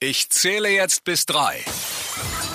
Ich 0.00 0.30
zähle 0.30 0.68
jetzt 0.68 1.02
bis 1.02 1.26
drei. 1.26 1.56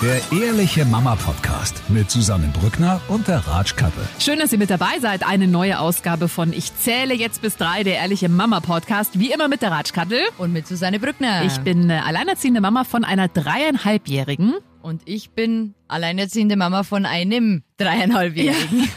Der 0.02 0.22
Ehrliche 0.32 0.86
Mama 0.86 1.18
Podcast 1.18 1.82
mit 1.90 2.10
Susanne 2.10 2.48
Brückner 2.48 3.02
und 3.10 3.28
der 3.28 3.46
Ratschkattel. 3.46 4.08
Schön, 4.18 4.40
dass 4.40 4.54
ihr 4.54 4.60
mit 4.60 4.70
dabei 4.70 5.00
seid. 5.02 5.28
Eine 5.28 5.50
neue 5.50 5.80
Ausgabe 5.80 6.30
von 6.30 6.54
Ich 6.54 6.74
zähle 6.78 7.14
jetzt 7.14 7.42
bis 7.42 7.58
drei, 7.58 7.84
der 7.84 7.96
Ehrliche 7.96 8.30
Mama 8.30 8.62
Podcast. 8.62 9.20
Wie 9.20 9.34
immer 9.34 9.50
mit 9.50 9.62
der 9.62 9.72
Ratschkattel. 9.72 10.22
Und 10.38 10.54
mit 10.54 10.68
Susanne 10.68 11.02
Brückner. 11.02 11.44
Ich 11.44 11.58
bin 11.58 11.90
äh, 11.90 11.96
alleinerziehende 12.06 12.62
Mama 12.62 12.86
von 12.86 13.04
einer 13.04 13.28
dreieinhalbjährigen. 13.28 14.54
Und 14.84 15.04
ich 15.06 15.30
bin 15.30 15.76
alleinerziehende 15.88 16.58
Mama 16.58 16.84
von 16.84 17.06
einem 17.06 17.64
dreieinhalbjährigen. 17.78 18.90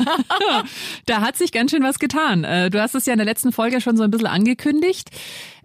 Ja. 0.49 0.65
da 1.07 1.21
hat 1.21 1.37
sich 1.37 1.53
ganz 1.53 1.71
schön 1.71 1.85
was 1.85 2.01
getan. 2.01 2.43
Äh, 2.43 2.71
du 2.71 2.83
hast 2.83 2.97
es 2.97 3.07
ja 3.07 3.13
in 3.13 3.19
der 3.19 3.25
letzten 3.25 3.53
Folge 3.53 3.81
schon 3.81 3.97
so 3.97 4.03
ein 4.03 4.11
bisschen 4.11 4.27
angekündigt. 4.27 5.11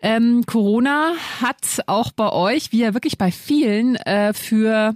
Ähm, 0.01 0.43
Corona 0.45 1.13
hat 1.41 1.81
auch 1.87 2.11
bei 2.11 2.31
euch, 2.31 2.71
wie 2.71 2.79
ja 2.81 2.93
wirklich 2.93 3.17
bei 3.17 3.31
vielen, 3.31 3.95
äh, 3.95 4.33
für 4.33 4.95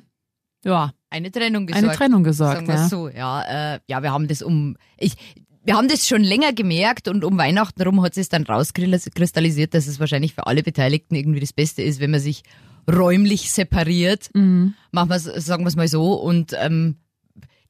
ja, 0.63 0.93
eine 1.09 1.31
Trennung 1.31 1.65
gesorgt. 1.65 1.85
Eine 1.85 1.95
Trennung 1.95 2.23
gesorgt, 2.23 2.55
sagen 2.55 2.67
wir 2.67 2.75
ja. 2.75 2.87
so. 2.87 3.09
Ja, 3.09 3.73
äh, 3.73 3.79
ja, 3.87 4.03
wir 4.03 4.11
haben 4.11 4.27
das 4.27 4.43
um 4.43 4.77
ich 4.97 5.15
wir 5.63 5.75
haben 5.75 5.87
das 5.87 6.07
schon 6.07 6.23
länger 6.23 6.53
gemerkt 6.53 7.07
und 7.07 7.23
um 7.23 7.39
Weihnachten 7.39 7.81
rum 7.81 8.03
hat 8.03 8.15
es 8.17 8.29
dann 8.29 8.43
rauskristallisiert, 8.43 9.73
dass 9.73 9.87
es 9.87 9.99
wahrscheinlich 9.99 10.35
für 10.35 10.45
alle 10.45 10.61
Beteiligten 10.61 11.15
irgendwie 11.15 11.39
das 11.39 11.53
Beste 11.53 11.81
ist, 11.81 11.99
wenn 11.99 12.11
man 12.11 12.19
sich 12.19 12.43
räumlich 12.89 13.51
separiert. 13.51 14.29
Mhm. 14.33 14.73
Machen 14.91 15.09
wir 15.09 15.19
sagen 15.19 15.63
wir 15.63 15.67
es 15.69 15.75
mal 15.75 15.87
so 15.87 16.13
und 16.13 16.53
ähm, 16.59 16.97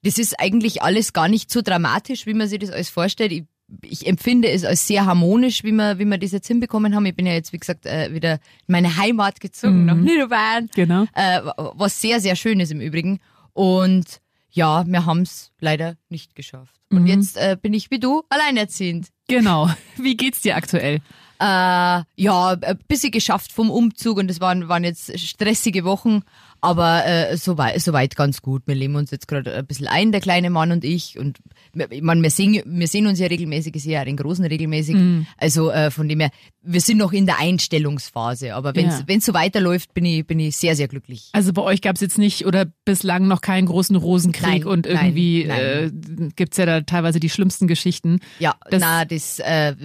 das 0.03 0.17
ist 0.19 0.39
eigentlich 0.39 0.81
alles 0.83 1.13
gar 1.13 1.27
nicht 1.27 1.49
so 1.51 1.61
dramatisch, 1.61 2.25
wie 2.25 2.33
man 2.33 2.47
sich 2.47 2.59
das 2.59 2.69
alles 2.69 2.89
vorstellt. 2.89 3.31
Ich, 3.31 3.43
ich 3.81 4.05
empfinde 4.07 4.49
es 4.49 4.63
als 4.63 4.85
sehr 4.87 5.05
harmonisch, 5.07 5.63
wie 5.63 5.71
wir, 5.71 5.97
wie 5.97 6.05
wir 6.05 6.19
das 6.19 6.31
jetzt 6.31 6.47
hinbekommen 6.47 6.93
haben. 6.95 7.05
Ich 7.07 7.15
bin 7.15 7.25
ja 7.25 7.33
jetzt, 7.33 7.53
wie 7.53 7.57
gesagt, 7.57 7.87
äh, 7.87 8.13
wieder 8.13 8.33
in 8.33 8.39
meine 8.73 8.97
Heimat 8.97 9.39
gezogen, 9.39 9.79
Mhm. 9.81 9.85
nach 9.85 9.95
Niederbayern. 9.95 10.69
Genau. 10.75 11.05
Äh, 11.15 11.41
was 11.73 11.99
sehr, 11.99 12.19
sehr 12.21 12.35
schön 12.35 12.59
ist 12.59 12.71
im 12.71 12.81
Übrigen. 12.81 13.19
Und 13.53 14.21
ja, 14.51 14.85
wir 14.85 15.05
haben 15.07 15.21
es 15.23 15.51
leider 15.59 15.95
nicht 16.09 16.35
geschafft. 16.35 16.75
Und 16.91 17.01
Mhm. 17.01 17.07
jetzt 17.07 17.37
äh, 17.37 17.57
bin 17.59 17.73
ich 17.73 17.89
wie 17.89 17.99
du 17.99 18.21
alleinerziehend. 18.29 19.07
Genau. 19.27 19.69
Wie 19.97 20.15
geht's 20.15 20.41
dir 20.41 20.55
aktuell? 20.55 20.99
Äh, 21.39 22.03
ja, 22.15 22.57
ein 22.61 22.79
bisschen 22.87 23.11
geschafft 23.11 23.51
vom 23.51 23.69
Umzug 23.69 24.17
und 24.17 24.29
es 24.31 24.39
waren, 24.39 24.67
waren 24.69 24.83
jetzt 24.83 25.17
stressige 25.19 25.83
Wochen, 25.83 26.21
aber 26.61 27.05
äh, 27.05 27.37
soweit, 27.37 27.79
soweit 27.81 28.15
ganz 28.15 28.41
gut. 28.41 28.63
Wir 28.65 28.75
leben 28.75 28.95
uns 28.95 29.11
jetzt 29.11 29.27
gerade 29.27 29.53
ein 29.55 29.65
bisschen 29.67 29.87
ein, 29.87 30.11
der 30.11 30.21
kleine 30.21 30.49
Mann 30.49 30.71
und 30.71 30.83
ich. 30.83 31.19
Und 31.19 31.37
wir- 31.73 31.91
ich 31.91 32.01
meine, 32.01 32.21
wir 32.23 32.29
sehen, 32.31 32.61
wir 32.65 32.87
sehen 32.87 33.05
uns 33.05 33.19
ja 33.19 33.27
regelmäßig, 33.27 33.75
ich 33.75 33.83
sehe 33.83 33.93
ja 33.93 34.05
den 34.05 34.17
Großen 34.17 34.43
regelmäßig. 34.45 34.95
Mhm. 34.95 35.27
Also 35.37 35.69
äh, 35.69 35.91
von 35.91 36.07
dem 36.09 36.21
her, 36.21 36.31
wir 36.63 36.81
sind 36.81 36.97
noch 36.97 37.11
in 37.13 37.25
der 37.27 37.37
Einstellungsphase. 37.39 38.55
Aber 38.55 38.75
wenn 38.75 38.87
es 38.87 39.03
Ja. 39.07 39.19
so 39.19 39.33
weiterläuft, 39.33 39.93
bin 39.93 40.05
ich, 40.05 40.25
bin 40.25 40.39
ich 40.39 40.55
sehr, 40.57 40.75
sehr 40.75 40.87
glücklich. 40.87 41.29
Also 41.33 41.53
bei 41.53 41.61
euch 41.61 41.81
gab's 41.81 42.01
jetzt 42.01 42.17
nicht 42.17 42.45
oder 42.47 42.65
bislang 42.85 43.27
noch 43.27 43.41
keinen 43.41 43.67
großen 43.67 43.95
Rosenkrieg 43.95 44.63
Nein, 44.63 44.65
und 44.65 44.85
nein, 44.87 44.95
irgendwie 45.05 45.45
nein. 45.45 45.59
Äh, 45.59 46.29
gibt's 46.35 46.57
ja 46.57 46.65
da 46.65 46.81
teilweise 46.81 47.19
die 47.19 47.29
schlimmsten 47.29 47.67
Geschichten. 47.67 48.19
Ja, 48.39 48.55
Das- 48.71 48.81
na, 48.81 49.05
das, 49.05 49.39
äh, 49.39 49.75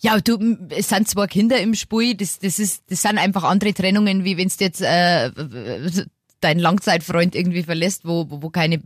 ja, 0.00 0.18
du, 0.20 0.58
es 0.70 0.88
sind 0.88 1.08
zwei 1.08 1.26
Kinder 1.26 1.60
im 1.60 1.74
Spiel, 1.74 2.14
das, 2.14 2.38
das 2.38 2.58
ist, 2.58 2.84
das 2.88 3.02
sind 3.02 3.18
einfach 3.18 3.44
andere 3.44 3.72
Trennungen, 3.72 4.24
wie 4.24 4.36
wenn 4.36 4.48
du 4.48 4.54
jetzt 4.58 4.82
äh, 4.82 5.30
deinen 6.40 6.60
Langzeitfreund 6.60 7.34
irgendwie 7.34 7.62
verlässt, 7.62 8.04
wo, 8.04 8.30
wo, 8.30 8.42
wo 8.42 8.50
keine 8.50 8.82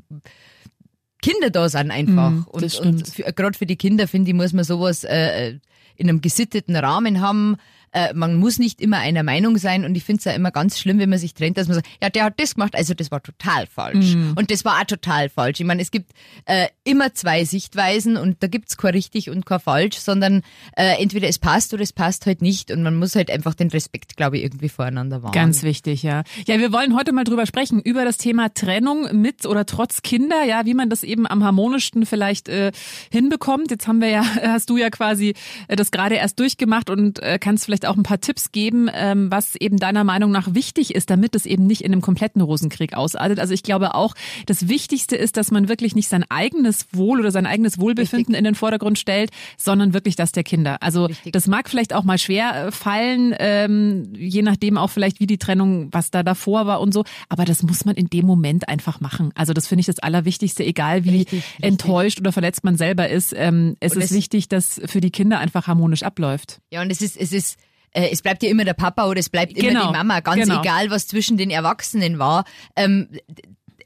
Kinder 1.21 1.51
da 1.51 1.69
sind 1.69 1.91
einfach. 1.91 2.31
Mm, 2.31 2.47
und 2.47 2.63
und 2.63 2.71
stimmt. 2.71 3.37
gerade 3.37 3.59
für 3.59 3.67
die 3.67 3.77
Kinder, 3.77 4.07
finde 4.07 4.31
ich, 4.31 4.37
muss 4.37 4.53
man 4.53 4.65
sowas 4.65 5.03
äh, 5.05 5.59
in 5.97 6.09
einem 6.09 6.21
gesitteten 6.21 6.77
Rahmen 6.77 7.21
haben. 7.21 7.57
Äh, 7.93 8.15
man 8.15 8.37
muss 8.37 8.59
nicht 8.59 8.81
immer 8.81 8.99
einer 8.99 9.23
Meinung 9.23 9.59
sein 9.59 9.85
und 9.85 9.97
ich 9.97 10.05
finde 10.05 10.19
es 10.19 10.25
ja 10.25 10.33
immer 10.33 10.51
ganz 10.51 10.79
schlimm, 10.79 10.99
wenn 10.99 11.11
man 11.11 11.19
sich 11.19 11.35
trennt, 11.35 11.59
dass 11.59 11.69
man 11.69 11.77
sagt, 11.77 11.89
ja, 12.03 12.11
der 12.11 12.25
hat 12.25 12.35
das 12.39 12.55
gemacht, 12.55 12.75
also 12.75 12.95
das 12.95 13.11
war 13.11 13.23
total 13.23 13.67
falsch. 13.67 14.15
Mm. 14.15 14.33
Und 14.37 14.51
das 14.51 14.65
war 14.65 14.81
auch 14.81 14.85
total 14.85 15.29
falsch. 15.29 15.61
Ich 15.61 15.67
meine, 15.67 15.83
es 15.83 15.91
gibt 15.91 16.13
äh, 16.45 16.69
immer 16.85 17.15
zwei 17.15 17.45
Sichtweisen 17.45 18.17
und 18.17 18.43
da 18.43 18.47
gibt's 18.47 18.77
kein 18.77 18.93
richtig 18.93 19.31
und 19.31 19.47
kein 19.47 19.61
falsch, 19.61 19.97
sondern 19.97 20.43
äh, 20.77 21.01
entweder 21.03 21.29
es 21.29 21.39
passt 21.39 21.75
oder 21.75 21.83
es 21.83 21.93
passt 21.93 22.27
halt 22.27 22.43
nicht 22.43 22.71
und 22.71 22.83
man 22.83 22.97
muss 22.97 23.15
halt 23.15 23.31
einfach 23.31 23.55
den 23.55 23.69
Respekt, 23.69 24.17
glaube 24.17 24.39
ich, 24.39 24.45
irgendwie 24.45 24.69
voreinander 24.69 25.23
wahren. 25.23 25.33
Ganz 25.33 25.63
wichtig, 25.63 26.03
ja. 26.03 26.23
Ja, 26.47 26.59
wir 26.59 26.73
wollen 26.73 26.97
heute 26.97 27.13
mal 27.13 27.25
drüber 27.25 27.47
sprechen, 27.47 27.81
über 27.81 28.05
das 28.05 28.17
Thema 28.17 28.53
Trennung 28.53 29.21
mit 29.21 29.47
oder 29.47 29.67
trotz 29.67 30.03
Kinder, 30.03 30.45
ja, 30.45 30.65
wie 30.65 30.75
man 30.75 30.91
das 30.91 31.03
eben 31.03 31.27
am 31.27 31.45
harmonischsten 31.45 32.07
vielleicht 32.07 32.49
äh, 32.49 32.73
hinbekommt. 33.11 33.71
Jetzt 33.71 33.87
haben 33.89 34.01
wir 34.01 34.09
ja, 34.09 34.25
hast 34.43 34.71
du 34.71 34.77
ja 34.77 34.91
quasi 34.91 35.35
äh, 35.69 35.77
das 35.77 35.91
gerade 35.91 36.17
erst 36.17 36.39
durchgemacht 36.39 36.91
und 36.91 37.21
äh, 37.21 37.39
kannst 37.39 37.65
vielleicht 37.65 37.78
auch 37.87 37.97
ein 37.97 38.03
paar 38.03 38.21
Tipps 38.21 38.53
geben, 38.53 38.89
ähm, 38.93 39.31
was 39.31 39.57
eben 39.57 39.79
deiner 39.79 40.05
Meinung 40.05 40.31
nach 40.31 40.55
wichtig 40.55 40.95
ist, 40.95 41.11
damit 41.11 41.35
es 41.35 41.47
eben 41.47 41.67
nicht 41.67 41.83
in 41.83 41.93
einem 41.93 42.01
kompletten 42.01 42.41
Rosenkrieg 42.43 42.95
ausartet. 42.95 43.39
Also 43.39 43.55
ich 43.55 43.63
glaube 43.63 43.95
auch, 43.95 44.15
das 44.47 44.69
Wichtigste 44.69 45.17
ist, 45.17 45.37
dass 45.37 45.51
man 45.51 45.69
wirklich 45.69 45.95
nicht 45.95 46.09
sein 46.09 46.25
eigenes 46.29 46.87
Wohl 46.93 47.21
oder 47.21 47.31
sein 47.31 47.47
eigenes 47.47 47.79
Wohlbefinden 47.79 48.35
in 48.35 48.45
den 48.45 48.55
Vordergrund 48.55 48.99
stellt, 48.99 49.31
sondern 49.57 49.95
wirklich 49.95 50.17
das 50.17 50.33
der 50.33 50.45
Kinder. 50.45 50.83
Also 50.83 51.07
Richtig. 51.07 51.33
das 51.33 51.47
mag 51.47 51.69
vielleicht 51.69 51.95
auch 51.95 52.05
mal 52.05 52.19
schwer 52.19 52.67
äh, 52.67 52.73
fallen, 52.73 53.35
ähm, 53.39 54.13
je 54.15 54.43
nachdem 54.43 54.79
auch 54.79 54.91
vielleicht, 54.91 55.21
wie 55.21 55.27
die 55.27 55.39
Trennung, 55.39 55.89
was 55.93 56.11
da 56.11 56.23
davor 56.23 56.67
war 56.67 56.81
und 56.81 56.93
so. 56.93 57.05
Aber 57.29 57.45
das 57.45 57.63
muss 57.63 57.85
man 57.85 57.95
in 57.95 58.09
dem 58.09 58.27
Moment 58.27 58.69
einfach 58.69 59.01
machen. 59.01 59.31
Also 59.35 59.53
das 59.53 59.67
finde 59.67 59.81
ich 59.81 59.87
das 59.87 59.99
Allerwichtigste, 59.99 60.65
egal 60.65 61.05
wie 61.05 61.19
Richtig, 61.19 61.45
richtig. 61.45 61.65
enttäuscht 61.65 62.21
oder 62.21 62.33
verletzt 62.33 62.65
man 62.65 62.77
selber 62.77 63.09
ist. 63.09 63.35
Ähm, 63.37 63.77
es 63.81 63.95
Und 63.95 64.03
ist 64.03 64.13
wichtig, 64.13 64.49
dass 64.49 64.81
für 64.87 65.01
die 65.01 65.11
Kinder 65.11 65.39
einfach 65.39 65.67
harmonisch 65.67 66.03
abläuft. 66.03 66.61
Ja, 66.71 66.83
und 66.83 66.91
es 66.91 67.01
ist, 67.01 67.17
es 67.17 67.33
ist, 67.33 67.59
äh, 67.93 68.09
es 68.11 68.23
bleibt 68.23 68.43
ja 68.43 68.49
immer 68.51 68.65
der 68.65 68.75
Papa 68.75 69.07
oder 69.09 69.21
es 69.21 69.29
bleibt 69.29 69.53
immer 69.57 69.69
Genau, 69.69 69.87
die 69.89 69.93
Mama, 69.93 70.21
ganz 70.21 70.43
genau. 70.43 70.61
egal, 70.61 70.91
was 70.91 71.07
zwischen 71.07 71.37
den 71.37 71.51
Erwachsenen 71.51 72.19
war. 72.19 72.45
Ähm, 72.77 73.09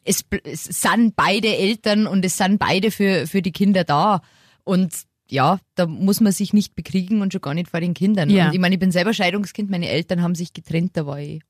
es, 0.04 0.24
es 0.44 0.64
sind 0.64 1.14
beide 1.16 1.56
Eltern 1.56 2.06
und 2.06 2.24
es 2.24 2.36
sind 2.36 2.58
beide 2.58 2.90
für, 2.90 3.26
für 3.26 3.42
die 3.42 3.52
Kinder 3.52 3.84
da. 3.84 4.20
Und 4.64 4.92
ja, 5.30 5.58
da 5.76 5.86
muss 5.86 6.20
man 6.20 6.32
sich 6.32 6.52
nicht 6.52 6.74
bekriegen 6.74 7.22
und 7.22 7.32
schon 7.32 7.40
gar 7.40 7.54
nicht 7.54 7.70
vor 7.70 7.80
den 7.80 7.94
Kindern. 7.94 8.28
Ja. 8.28 8.46
Und 8.48 8.54
ich 8.54 8.60
meine, 8.60 8.74
ich 8.74 8.80
bin 8.80 8.90
selber 8.92 9.14
Scheidungskind, 9.14 9.70
meine 9.70 9.88
Eltern 9.88 10.20
haben 10.22 10.34
sich 10.34 10.52
getrennt, 10.52 10.96
da 10.96 11.06
war 11.06 11.20
ich 11.20 11.40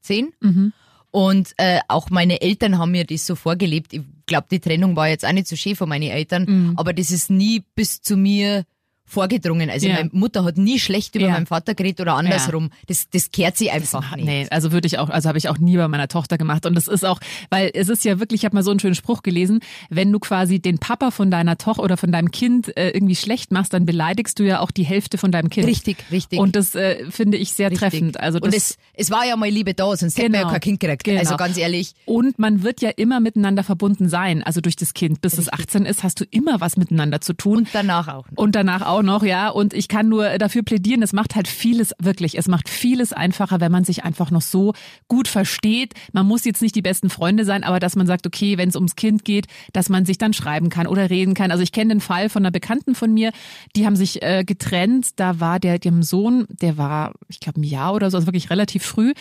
zehn. 0.00 0.32
Mhm. 0.40 0.72
Und 1.10 1.52
äh, 1.56 1.80
auch 1.88 2.10
meine 2.10 2.42
Eltern 2.42 2.78
haben 2.78 2.90
mir 2.90 3.04
das 3.04 3.26
so 3.26 3.34
vorgelebt. 3.34 3.94
Ich 3.94 4.02
glaube, 4.26 4.46
die 4.50 4.60
Trennung 4.60 4.96
war 4.96 5.08
jetzt 5.08 5.24
auch 5.24 5.32
nicht 5.32 5.46
so 5.48 5.56
schön 5.56 5.74
von 5.74 5.88
meinen 5.88 6.10
Eltern, 6.10 6.44
Mhm. 6.44 6.72
aber 6.76 6.92
das 6.92 7.10
ist 7.10 7.30
nie 7.30 7.64
bis 7.74 8.02
zu 8.02 8.16
mir 8.16 8.64
vorgedrungen. 9.06 9.70
Also 9.70 9.86
Ja. 9.88 9.94
meine 9.94 10.10
Mutter 10.12 10.44
hat 10.44 10.56
nie 10.58 10.78
schlecht 10.78 11.14
über 11.14 11.26
Ja. 11.26 11.32
meinen 11.32 11.46
Vater 11.46 11.74
geredet 11.74 12.00
oder 12.00 12.14
andersrum. 12.14 12.70
Das, 12.88 13.08
das 13.10 13.30
kehrt 13.30 13.56
sie 13.56 13.70
einfach 13.70 14.14
nicht. 14.16 14.24
Nee, 14.26 14.46
also 14.50 14.72
würde 14.72 14.86
ich 14.86 14.98
auch, 14.98 15.08
also 15.08 15.28
habe 15.28 15.38
ich 15.38 15.48
auch 15.48 15.58
nie 15.58 15.76
bei 15.76 15.88
meiner 15.88 16.08
Tochter 16.08 16.36
gemacht. 16.38 16.66
Und 16.66 16.74
das 16.74 16.88
ist 16.88 17.04
auch, 17.04 17.20
weil 17.50 17.70
es 17.72 17.88
ist 17.88 18.04
ja 18.04 18.18
wirklich, 18.18 18.40
ich 18.40 18.44
habe 18.44 18.54
mal 18.56 18.62
so 18.62 18.70
einen 18.70 18.80
schönen 18.80 18.94
Spruch 18.96 19.22
gelesen, 19.22 19.60
wenn 19.90 20.10
du 20.12 20.18
quasi 20.18 20.58
den 20.58 20.78
Papa 20.78 21.10
von 21.10 21.30
deiner 21.30 21.56
Tochter 21.56 21.82
oder 21.82 21.96
von 21.96 22.10
deinem 22.12 22.30
Kind 22.30 22.76
äh, 22.76 22.90
irgendwie 22.90 23.16
schlecht 23.16 23.52
machst, 23.52 23.72
dann 23.72 23.86
beleidigst 23.86 24.38
du 24.38 24.42
ja 24.44 24.60
auch 24.60 24.70
die 24.70 24.84
Hälfte 24.84 25.18
von 25.18 25.30
deinem 25.32 25.50
Kind. 25.50 25.66
Richtig, 25.66 25.98
richtig. 26.10 26.38
Und 26.38 26.56
das 26.56 26.74
äh, 26.74 27.08
finde 27.10 27.36
ich 27.36 27.52
sehr 27.52 27.70
richtig. 27.70 27.90
treffend. 27.90 28.20
Also 28.20 28.38
das, 28.40 28.46
und 28.48 28.54
es, 28.54 28.76
es 28.94 29.10
war 29.10 29.24
ja 29.24 29.36
mal 29.36 29.48
Liebe 29.48 29.72
da, 29.74 29.96
sonst 29.96 30.18
hätten 30.18 30.32
wir 30.32 30.40
ja 30.40 30.42
Genau. 30.46 30.52
kein 30.52 30.60
Kind 30.60 30.80
gekriegt. 30.80 31.04
Genau. 31.04 31.20
Also 31.20 31.36
ganz 31.36 31.56
ehrlich. 31.56 31.92
Und 32.04 32.38
man 32.38 32.62
wird 32.62 32.80
ja 32.82 32.90
immer 32.90 33.20
miteinander 33.20 33.62
verbunden 33.62 34.08
sein, 34.08 34.42
also 34.42 34.60
durch 34.60 34.76
das 34.76 34.94
Kind. 34.94 35.20
Bis 35.20 35.38
es 35.38 35.52
18 35.52 35.84
ist, 35.86 36.02
hast 36.02 36.20
du 36.20 36.24
immer 36.30 36.60
was 36.60 36.76
miteinander 36.76 37.20
zu 37.20 37.32
tun. 37.32 37.58
Und 37.58 37.68
danach 37.72 38.08
auch 38.08 38.26
noch. 38.30 38.36
Und 38.38 38.54
danach 38.56 38.82
auch 38.82 38.95
noch, 39.02 39.22
ja. 39.22 39.48
Und 39.48 39.74
ich 39.74 39.88
kann 39.88 40.08
nur 40.08 40.38
dafür 40.38 40.62
plädieren, 40.62 41.02
es 41.02 41.12
macht 41.12 41.34
halt 41.34 41.48
vieles 41.48 41.92
wirklich. 41.98 42.36
Es 42.38 42.48
macht 42.48 42.68
vieles 42.68 43.12
einfacher, 43.12 43.60
wenn 43.60 43.72
man 43.72 43.84
sich 43.84 44.04
einfach 44.04 44.30
noch 44.30 44.42
so 44.42 44.72
gut 45.08 45.28
versteht. 45.28 45.94
Man 46.12 46.26
muss 46.26 46.44
jetzt 46.44 46.62
nicht 46.62 46.74
die 46.74 46.82
besten 46.82 47.10
Freunde 47.10 47.44
sein, 47.44 47.64
aber 47.64 47.80
dass 47.80 47.96
man 47.96 48.06
sagt, 48.06 48.26
okay, 48.26 48.58
wenn 48.58 48.68
es 48.68 48.76
ums 48.76 48.96
Kind 48.96 49.24
geht, 49.24 49.46
dass 49.72 49.88
man 49.88 50.04
sich 50.04 50.18
dann 50.18 50.32
schreiben 50.32 50.68
kann 50.68 50.86
oder 50.86 51.10
reden 51.10 51.34
kann. 51.34 51.50
Also 51.50 51.62
ich 51.62 51.72
kenne 51.72 51.94
den 51.94 52.00
Fall 52.00 52.28
von 52.28 52.42
einer 52.42 52.50
Bekannten 52.50 52.94
von 52.94 53.12
mir, 53.12 53.32
die 53.74 53.86
haben 53.86 53.96
sich 53.96 54.22
äh, 54.22 54.44
getrennt. 54.44 55.10
Da 55.16 55.40
war 55.40 55.60
der, 55.60 55.78
dem 55.78 56.02
Sohn, 56.02 56.46
der 56.48 56.76
war, 56.76 57.12
ich 57.28 57.40
glaube, 57.40 57.60
ein 57.60 57.64
Jahr 57.64 57.94
oder 57.94 58.10
so, 58.10 58.16
also 58.16 58.26
wirklich 58.26 58.50
relativ 58.50 58.84
früh. 58.84 59.12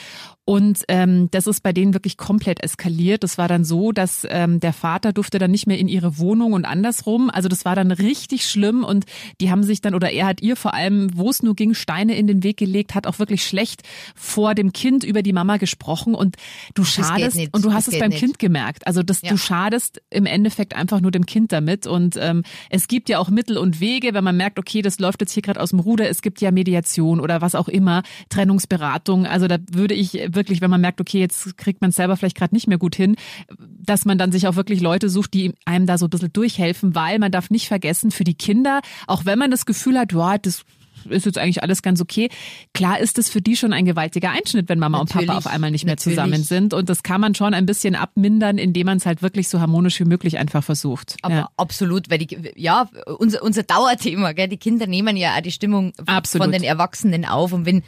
Und 0.45 0.83
ähm, 0.89 1.29
das 1.31 1.47
ist 1.47 1.63
bei 1.63 1.73
denen 1.73 1.95
wirklich 1.95 2.17
komplett 2.17 2.63
eskaliert. 2.63 3.23
Das 3.23 3.39
war 3.39 3.47
dann 3.47 3.65
so, 3.65 3.91
dass 3.91 4.27
ähm, 4.29 4.59
der 4.59 4.73
Vater 4.73 5.11
durfte 5.11 5.39
dann 5.39 5.49
nicht 5.49 5.65
mehr 5.65 5.79
in 5.79 5.87
ihre 5.87 6.19
Wohnung 6.19 6.53
und 6.53 6.65
andersrum. 6.65 7.31
Also 7.31 7.49
das 7.49 7.65
war 7.65 7.75
dann 7.75 7.89
richtig 7.89 8.47
schlimm 8.47 8.83
und 8.83 9.05
die 9.41 9.49
haben 9.49 9.63
sich 9.65 9.81
dann, 9.81 9.95
oder 9.95 10.11
er 10.11 10.27
hat 10.27 10.41
ihr 10.41 10.55
vor 10.55 10.73
allem, 10.73 11.09
wo 11.15 11.29
es 11.29 11.43
nur 11.43 11.55
ging, 11.55 11.73
Steine 11.73 12.15
in 12.15 12.27
den 12.27 12.43
Weg 12.43 12.57
gelegt, 12.57 12.95
hat 12.95 13.07
auch 13.07 13.19
wirklich 13.19 13.45
schlecht 13.45 13.81
vor 14.15 14.55
dem 14.55 14.71
Kind 14.73 15.03
über 15.03 15.21
die 15.21 15.33
Mama 15.33 15.57
gesprochen 15.57 16.15
und 16.15 16.35
du 16.73 16.83
schadest 16.83 17.37
und 17.51 17.63
du 17.65 17.69
Das 17.69 17.73
hast 17.73 17.87
es 17.89 17.99
beim 17.99 18.09
nicht. 18.09 18.19
Kind 18.19 18.39
gemerkt. 18.39 18.87
Also 18.87 19.03
das, 19.03 19.21
Ja. 19.21 19.29
du 19.31 19.37
schadest 19.37 20.01
im 20.09 20.25
Endeffekt 20.25 20.75
einfach 20.75 21.01
nur 21.01 21.11
dem 21.11 21.25
Kind 21.25 21.51
damit 21.51 21.87
und 21.87 22.17
ähm, 22.19 22.43
es 22.69 22.87
gibt 22.87 23.09
ja 23.09 23.19
auch 23.19 23.29
Mittel 23.29 23.57
und 23.57 23.79
Wege, 23.79 24.13
wenn 24.13 24.23
man 24.23 24.37
merkt, 24.37 24.59
okay, 24.59 24.81
das 24.81 24.99
läuft 24.99 25.21
jetzt 25.21 25.31
hier 25.33 25.43
gerade 25.43 25.59
aus 25.61 25.69
dem 25.71 25.79
Ruder, 25.79 26.09
es 26.09 26.21
gibt 26.21 26.41
ja 26.41 26.51
Mediation 26.51 27.19
oder 27.19 27.41
was 27.41 27.55
auch 27.55 27.67
immer, 27.67 28.03
Trennungsberatung. 28.29 29.25
Also 29.25 29.47
da 29.47 29.57
würde 29.71 29.93
ich 29.93 30.13
wirklich, 30.29 30.61
wenn 30.61 30.69
man 30.69 30.81
merkt, 30.81 31.01
okay, 31.01 31.19
jetzt 31.19 31.57
kriegt 31.57 31.81
man 31.81 31.89
es 31.89 31.95
selber 31.95 32.15
vielleicht 32.17 32.37
gerade 32.37 32.53
nicht 32.53 32.67
mehr 32.67 32.77
gut 32.77 32.95
hin, 32.95 33.15
dass 33.59 34.05
man 34.05 34.17
dann 34.17 34.31
sich 34.31 34.47
auch 34.47 34.55
wirklich 34.55 34.81
Leute 34.81 35.09
sucht, 35.09 35.33
die 35.33 35.53
einem 35.65 35.85
da 35.85 35.97
so 35.97 36.05
ein 36.05 36.09
bisschen 36.09 36.33
durchhelfen, 36.33 36.95
weil 36.95 37.19
man 37.19 37.31
darf 37.31 37.49
nicht 37.49 37.67
vergessen, 37.67 38.11
für 38.11 38.23
die 38.23 38.33
Kinder, 38.35 38.81
auch 39.07 39.25
wenn 39.25 39.39
man 39.39 39.51
das 39.59 39.65
Gefühl 39.65 39.97
hat, 39.97 40.11
ja, 40.13 40.37
das 40.37 40.63
ist 41.07 41.27
jetzt 41.27 41.37
eigentlich 41.37 41.61
alles 41.61 41.83
ganz 41.83 42.01
okay. 42.01 42.29
Klar 42.73 42.99
ist 42.99 43.19
es 43.19 43.29
für 43.29 43.39
die 43.39 43.55
schon 43.55 43.73
ein 43.73 43.85
gewaltiger 43.85 44.31
Einschnitt, 44.31 44.69
wenn 44.69 44.79
Mama 44.79 44.97
Natürlich, 44.97 45.29
und 45.29 45.35
Papa 45.35 45.37
auf 45.37 45.45
einmal 45.53 45.69
nicht 45.69 45.85
mehr 45.85 45.91
natürlich. 45.93 46.17
zusammen 46.17 46.41
sind. 46.43 46.73
Und 46.73 46.89
das 46.89 47.03
kann 47.03 47.21
man 47.21 47.35
schon 47.35 47.53
ein 47.53 47.67
bisschen 47.67 47.93
abmindern, 47.93 48.57
indem 48.57 48.87
man 48.87 48.97
es 48.97 49.05
halt 49.05 49.21
wirklich 49.21 49.47
so 49.47 49.59
harmonisch 49.59 49.99
wie 49.99 50.05
möglich 50.05 50.39
einfach 50.39 50.63
versucht. 50.63 51.15
Aber 51.21 51.35
ja. 51.35 51.49
absolut, 51.57 52.09
weil 52.09 52.17
die, 52.17 52.53
ja, 52.55 52.89
unser, 53.19 53.43
unser 53.43 53.61
Dauerthema, 53.61 54.31
gell, 54.31 54.47
die 54.47 54.57
Kinder 54.57 54.87
nehmen 54.87 55.15
ja 55.15 55.35
auch 55.37 55.41
die 55.41 55.51
Stimmung 55.51 55.93
Absolut. 56.07 56.45
von 56.45 56.51
den 56.51 56.63
Erwachsenen 56.63 57.23
auf. 57.25 57.53
Und 57.53 57.67
wenn, 57.67 57.83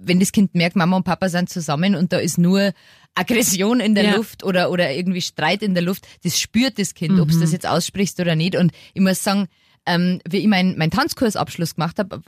wenn 0.00 0.18
das 0.18 0.32
Kind 0.32 0.52
merkt, 0.56 0.74
Mama 0.74 0.96
und 0.96 1.04
Papa 1.04 1.28
sind 1.28 1.50
zusammen 1.50 1.94
und 1.94 2.12
da 2.12 2.18
ist 2.18 2.36
nur 2.36 2.72
Aggression 3.14 3.78
in 3.78 3.94
der 3.94 4.04
Ja. 4.06 4.16
Luft 4.16 4.42
oder, 4.42 4.72
oder 4.72 4.90
irgendwie 4.92 5.20
Streit 5.20 5.62
in 5.62 5.74
der 5.74 5.84
Luft, 5.84 6.06
das 6.24 6.40
spürt 6.40 6.80
das 6.80 6.94
Kind, 6.94 7.20
ob 7.20 7.28
es 7.28 7.36
Mhm. 7.36 7.40
das 7.42 7.52
jetzt 7.52 7.66
aussprichst 7.68 8.18
oder 8.18 8.34
nicht. 8.34 8.56
Und 8.56 8.72
ich 8.94 9.00
muss 9.02 9.22
sagen, 9.22 9.46
ähm, 9.86 10.20
wie 10.28 10.38
ich 10.38 10.46
meinen 10.46 10.76
mein 10.78 10.90
Tanzkursabschluss 10.90 11.74
gemacht 11.74 11.98
habe, 11.98 12.22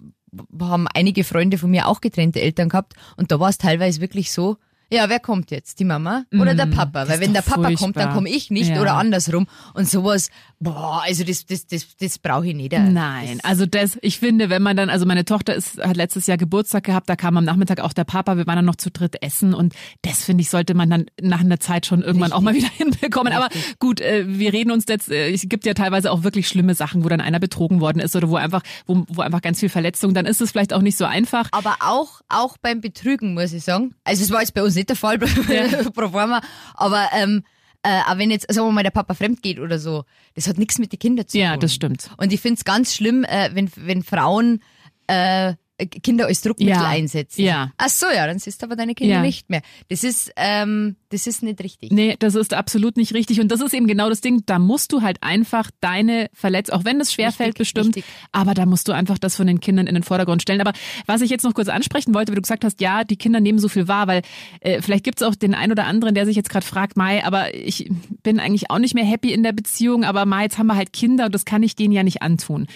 haben 0.61 0.89
einige 0.95 1.25
Freunde 1.25 1.59
von 1.59 1.71
mir 1.71 1.89
auch 1.89 2.01
getrennte 2.01 2.41
Eltern 2.41 2.69
gehabt 2.69 2.95
und 3.17 3.31
da 3.31 3.39
war 3.39 3.51
es 3.51 3.59
teilweise 3.59 4.01
wirklich 4.01 4.33
so, 4.33 4.57
ja, 4.93 5.09
wer 5.09 5.21
kommt 5.21 5.51
jetzt? 5.51 5.81
Die 5.81 5.85
Mama 5.85 6.25
oder 6.33 6.55
der 6.55 6.67
Papa? 6.67 7.05
Mhm. 7.05 7.09
das 7.09 7.09
Weil 7.09 7.21
wenn 7.21 7.33
der 7.33 7.43
Papa 7.43 7.63
kommt, 7.63 7.73
dann 7.73 7.79
furchtbar. 7.79 8.15
komme 8.15 8.29
ich 8.29 8.51
nicht 8.51 8.71
Ja. 8.71 8.81
oder 8.81 8.95
andersrum. 8.95 9.47
Und 9.75 9.89
sowas, 9.89 10.29
boah, 10.61 11.03
also 11.05 11.25
das, 11.25 11.47
das, 11.47 11.67
das, 11.67 11.97
das 11.97 12.19
brauche 12.19 12.47
ich 12.49 12.55
nicht. 12.55 12.73
Nein, 12.73 13.39
Das, 13.39 13.45
also 13.51 13.67
das, 13.67 13.99
ich 14.03 14.19
finde, 14.19 14.51
wenn 14.51 14.63
man 14.63 14.77
dann, 14.77 14.91
also 14.91 15.07
meine 15.07 15.25
Tochter 15.25 15.55
ist, 15.55 15.79
hat 15.83 15.97
letztes 15.97 16.27
Jahr 16.27 16.37
Geburtstag 16.37 16.85
gehabt, 16.85 17.09
da 17.09 17.17
kam 17.17 17.37
am 17.37 17.45
Nachmittag 17.45 17.81
auch 17.81 17.93
der 17.93 18.05
Papa, 18.05 18.37
wir 18.37 18.47
waren 18.47 18.57
dann 18.57 18.65
noch 18.65 18.77
zu 18.77 18.91
dritt 18.91 19.23
essen 19.23 19.55
und 19.55 19.75
das 20.03 20.23
finde 20.25 20.43
ich, 20.43 20.51
sollte 20.51 20.75
man 20.75 20.91
dann 20.91 21.07
nach 21.21 21.41
einer 21.41 21.59
Zeit 21.59 21.87
schon 21.87 22.03
irgendwann 22.03 22.33
auch 22.33 22.41
mal 22.43 22.55
wieder 22.55 22.69
hinbekommen. 22.77 23.33
Aber 23.33 23.49
gut, 23.79 24.01
äh, 24.01 24.25
wir 24.27 24.53
reden 24.53 24.71
uns 24.71 24.85
jetzt, 24.89 25.11
äh, 25.11 25.31
es 25.33 25.43
gibt 25.49 25.65
ja 25.65 25.75
teilweise 25.75 26.13
auch 26.13 26.23
wirklich 26.23 26.49
schlimme 26.49 26.75
Sachen, 26.75 27.03
wo 27.05 27.09
dann 27.09 27.21
einer 27.21 27.41
betrogen 27.41 27.81
worden 27.81 27.99
ist 28.01 28.15
oder 28.15 28.29
wo 28.29 28.37
einfach, 28.37 28.63
wo, 28.87 29.05
wo 29.09 29.23
einfach 29.23 29.41
ganz 29.43 29.61
viel 29.61 29.69
Verletzung, 29.71 30.13
dann 30.15 30.27
ist 30.27 30.41
es 30.41 30.51
vielleicht 30.51 30.73
auch 30.75 30.83
nicht 30.83 30.99
so 30.99 31.05
einfach. 31.07 31.49
aber 31.53 31.77
auch, 31.81 32.21
auch 32.29 32.57
beim 32.59 32.81
Betrügen, 32.81 33.35
muss 33.35 33.53
ich 33.53 33.65
sagen. 33.65 33.95
Also 34.05 34.23
es 34.23 34.31
war 34.31 34.41
jetzt 34.41 34.55
bei 34.55 34.63
uns 34.63 34.75
nicht 34.83 34.91
der 34.91 34.97
Fall, 34.97 35.19
pro 35.95 36.09
forma, 36.09 36.41
aber 36.75 37.09
ähm, 37.15 37.45
äh, 37.83 38.01
aber 38.07 38.21
wenn 38.21 38.31
jetzt, 38.31 38.53
sagen 38.53 38.69
wir 38.69 38.73
mal, 38.73 38.85
der 38.85 38.91
Papa 38.91 39.15
fremd 39.15 39.43
geht 39.43 39.59
oder 39.59 39.79
so, 39.79 40.05
das 40.35 40.47
hat 40.47 40.59
nichts 40.59 40.79
mit 40.79 40.93
den 40.93 40.99
Kindern 40.99 41.27
zu 41.27 41.37
tun. 41.37 41.43
Ja, 41.43 41.57
das 41.57 41.75
stimmt. 41.75 42.11
Und 42.17 42.33
ich 42.33 42.41
find's 42.41 42.65
ganz 42.65 42.95
schlimm, 42.95 43.25
äh, 43.25 43.51
wenn, 43.55 43.71
wenn 43.75 44.05
Frauen 44.05 44.63
äh, 45.09 45.55
Kinder 45.87 46.27
als 46.27 46.41
Druckmittel 46.43 46.75
Ja. 46.75 46.87
einsetzen. 46.89 47.43
Ja. 47.43 47.73
Ach 47.79 47.89
so, 47.89 48.07
ja, 48.07 48.27
dann 48.27 48.39
siehst 48.39 48.63
du 48.63 48.67
aber 48.67 48.77
deine 48.77 48.95
Kinder 48.95 49.17
Ja. 49.17 49.23
nicht 49.23 49.51
mehr. 49.51 49.63
Das 49.89 50.05
ist, 50.05 50.33
ähm, 50.37 50.97
das 51.11 51.27
ist 51.27 51.43
nicht 51.43 51.61
richtig. 51.63 51.91
Nee, 51.93 52.17
das 52.19 52.35
ist 52.35 52.55
absolut 52.55 52.97
nicht 52.97 53.15
richtig. 53.15 53.41
Und 53.41 53.49
das 53.53 53.61
ist 53.61 53.75
eben 53.75 53.87
genau 53.87 54.09
das 54.09 54.21
Ding. 54.21 54.43
Da 54.47 54.59
musst 54.59 54.93
du 54.93 55.03
halt 55.03 55.23
einfach 55.23 55.71
deine 55.81 56.29
Verletzung, 56.33 56.75
auch 56.81 56.85
wenn 56.85 57.01
es 57.01 57.13
schwerfällt 57.13 57.59
bestimmt, 57.59 57.97
richtig. 57.97 58.05
aber 58.33 58.55
da 58.55 58.67
musst 58.67 58.89
du 58.89 58.93
einfach 58.93 59.19
das 59.19 59.37
von 59.37 59.47
den 59.47 59.61
Kindern 59.61 59.87
in 59.87 59.95
den 59.95 60.03
Vordergrund 60.03 60.43
stellen. 60.43 60.61
Aber 60.61 60.73
was 61.07 61.21
ich 61.21 61.31
jetzt 61.31 61.43
noch 61.45 61.55
kurz 61.55 61.69
ansprechen 61.69 62.15
wollte, 62.15 62.33
wie 62.33 62.37
du 62.37 62.43
gesagt 62.43 62.65
hast, 62.65 62.81
ja, 62.81 63.05
die 63.05 63.17
Kinder 63.17 63.41
nehmen 63.41 63.59
so 63.59 63.69
viel 63.69 63.89
wahr, 63.89 64.07
weil 64.07 64.23
äh, 64.61 64.81
vielleicht 64.83 65.05
gibt's 65.05 65.23
auch 65.23 65.35
den 65.35 65.55
einen 65.55 65.73
oder 65.73 65.87
anderen, 65.87 66.15
der 66.15 66.27
sich 66.27 66.37
jetzt 66.37 66.51
gerade 66.51 66.65
fragt, 66.67 66.97
Mai, 66.97 67.25
aber 67.25 67.55
ich 67.55 67.91
bin 68.23 68.41
eigentlich 68.41 68.71
auch 68.71 68.79
nicht 68.79 68.95
mehr 68.95 69.05
happy 69.05 69.33
in 69.33 69.43
der 69.43 69.53
Beziehung, 69.53 70.05
aber 70.05 70.25
Mai, 70.27 70.45
jetzt 70.45 70.59
haben 70.59 70.67
wir 70.67 70.77
halt 70.77 70.93
Kinder 70.93 71.27
und 71.27 71.35
das 71.35 71.45
kann 71.45 71.63
ich 71.63 71.77
denen 71.77 71.93
ja 71.93 72.03
nicht 72.03 72.23
antun. 72.23 72.67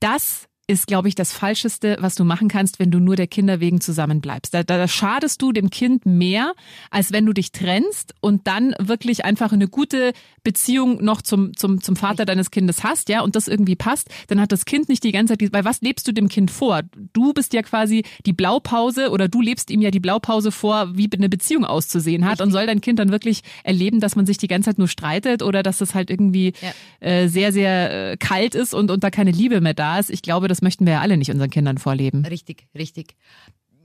Das 0.00 0.46
ist, 0.70 0.86
glaube 0.86 1.08
ich, 1.08 1.16
das 1.16 1.32
Falscheste, 1.32 1.96
was 1.98 2.14
du 2.14 2.24
machen 2.24 2.46
kannst, 2.46 2.78
wenn 2.78 2.92
du 2.92 3.00
nur 3.00 3.16
der 3.16 3.26
Kinder 3.26 3.58
wegen 3.58 3.80
zusammenbleibst. 3.80 4.54
Da, 4.54 4.62
da, 4.62 4.86
schadest 4.86 5.42
du 5.42 5.50
dem 5.50 5.68
Kind 5.68 6.06
mehr, 6.06 6.52
als 6.90 7.12
wenn 7.12 7.26
du 7.26 7.32
dich 7.32 7.50
trennst 7.50 8.14
und 8.20 8.46
dann 8.46 8.74
wirklich 8.78 9.24
einfach 9.24 9.52
eine 9.52 9.66
gute 9.66 10.12
Beziehung 10.44 11.04
noch 11.04 11.22
zum, 11.22 11.56
zum, 11.56 11.80
zum 11.82 11.96
Vater 11.96 12.24
deines 12.24 12.52
Kindes 12.52 12.84
hast, 12.84 13.08
ja, 13.08 13.20
und 13.22 13.34
das 13.34 13.48
irgendwie 13.48 13.74
passt, 13.74 14.08
dann 14.28 14.40
hat 14.40 14.52
das 14.52 14.64
Kind 14.64 14.88
nicht 14.88 15.02
die 15.02 15.10
ganze 15.10 15.36
Zeit, 15.36 15.52
weil 15.52 15.64
was 15.64 15.80
lebst 15.80 16.06
du 16.06 16.12
dem 16.12 16.28
Kind 16.28 16.52
vor? 16.52 16.82
Du 17.12 17.32
bist 17.32 17.52
ja 17.52 17.62
quasi 17.62 18.04
die 18.24 18.32
Blaupause 18.32 19.10
oder 19.10 19.26
du 19.28 19.40
lebst 19.42 19.70
ihm 19.70 19.82
ja 19.82 19.90
die 19.90 20.00
Blaupause 20.00 20.52
vor, 20.52 20.96
wie 20.96 21.10
eine 21.12 21.28
Beziehung 21.28 21.64
auszusehen 21.64 22.24
hat 22.24 22.40
und 22.40 22.52
soll 22.52 22.66
dein 22.66 22.80
Kind 22.80 23.00
dann 23.00 23.10
wirklich 23.10 23.42
erleben, 23.64 23.98
dass 23.98 24.14
man 24.14 24.24
sich 24.24 24.38
die 24.38 24.46
ganze 24.46 24.70
Zeit 24.70 24.78
nur 24.78 24.88
streitet 24.88 25.42
oder 25.42 25.64
dass 25.64 25.80
es 25.80 25.94
halt 25.96 26.10
irgendwie 26.10 26.52
Ja. 26.62 27.08
äh, 27.08 27.28
sehr, 27.28 27.52
sehr 27.52 28.12
äh, 28.12 28.16
kalt 28.16 28.54
ist 28.54 28.72
und, 28.72 28.90
und 28.92 29.02
da 29.02 29.10
keine 29.10 29.32
Liebe 29.32 29.60
mehr 29.60 29.74
da 29.74 29.98
ist. 29.98 30.10
Ich 30.10 30.22
glaube, 30.22 30.46
das 30.46 30.59
möchten 30.62 30.86
wir 30.86 30.94
ja 30.94 31.00
alle 31.00 31.16
nicht 31.16 31.30
unseren 31.30 31.50
Kindern 31.50 31.78
vorleben. 31.78 32.24
Richtig, 32.24 32.68
richtig. 32.74 33.16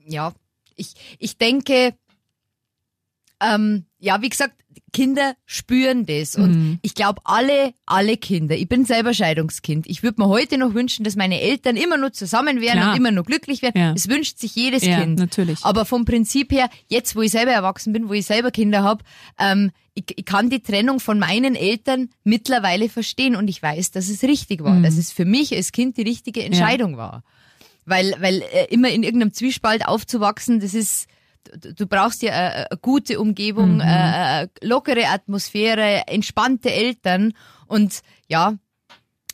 Ja, 0.06 0.34
ich, 0.76 1.18
ich 1.20 1.38
denke, 1.38 1.94
ähm, 3.42 3.86
ja, 4.00 4.22
wie 4.22 4.30
gesagt, 4.30 4.56
Kinder 4.96 5.36
spüren 5.46 6.06
das. 6.06 6.36
Und 6.36 6.52
Mhm. 6.52 6.80
ich 6.82 6.96
glaube, 6.96 7.22
alle, 7.26 7.74
alle 7.86 8.18
Kinder, 8.18 8.56
ich 8.56 8.68
bin 8.70 8.86
selber 8.86 9.14
Scheidungskind. 9.14 9.86
Ich 9.88 10.02
würde 10.04 10.22
mir 10.22 10.28
heute 10.30 10.58
noch 10.58 10.74
wünschen, 10.74 11.04
dass 11.04 11.16
meine 11.16 11.42
Eltern 11.42 11.76
immer 11.78 11.98
nur 11.98 12.14
zusammen 12.14 12.62
wären 12.62 12.78
Klar. 12.80 12.92
und 12.92 12.98
immer 12.98 13.12
nur 13.12 13.24
glücklich 13.24 13.62
wären. 13.62 13.74
Ja. 13.76 13.94
Das 13.94 14.08
wünscht 14.10 14.40
sich 14.40 14.56
jedes 14.56 14.84
Ja, 14.86 15.00
Kind. 15.02 15.20
natürlich. 15.20 15.60
Aber 15.64 15.86
vom 15.86 16.06
Prinzip 16.06 16.52
her, 16.52 16.70
jetzt 16.88 17.16
wo 17.16 17.22
ich 17.22 17.32
selber 17.32 17.52
erwachsen 17.52 17.94
bin, 17.94 18.10
wo 18.10 18.14
ich 18.14 18.26
selber 18.26 18.52
Kinder 18.52 18.84
habe, 18.84 19.04
ähm, 19.38 19.72
ich, 19.94 20.06
ich 20.16 20.26
kann 20.26 20.50
die 20.50 20.60
Trennung 20.62 21.00
von 21.00 21.20
meinen 21.20 21.56
Eltern 21.56 22.10
mittlerweile 22.24 22.90
verstehen 22.90 23.36
und 23.36 23.48
ich 23.50 23.62
weiß, 23.62 23.92
dass 23.92 24.10
es 24.10 24.24
richtig 24.24 24.64
war, 24.64 24.74
Mhm. 24.74 24.84
dass 24.84 24.98
es 24.98 25.12
für 25.12 25.26
mich 25.26 25.56
als 25.56 25.72
Kind 25.72 25.98
die 25.98 26.02
richtige 26.04 26.44
Entscheidung 26.44 26.98
war. 26.98 27.24
Weil, 27.86 28.16
weil 28.20 28.42
äh, 28.42 28.66
immer 28.72 28.90
in 28.90 29.04
irgendeinem 29.04 29.32
Zwiespalt 29.34 29.86
aufzuwachsen, 29.88 30.60
das 30.60 30.74
ist, 30.74 31.08
du, 31.76 31.86
brauchst 31.88 32.22
ja 32.22 32.32
äh, 32.32 32.66
eine 32.70 32.80
gute 32.82 33.20
Umgebung, 33.20 33.80
äh, 33.82 34.44
äh, 34.44 34.48
lockere 34.62 35.08
Atmosphäre, 35.08 36.04
entspannte 36.08 36.72
Eltern 36.72 37.34
und 37.68 38.02
ja, 38.28 38.56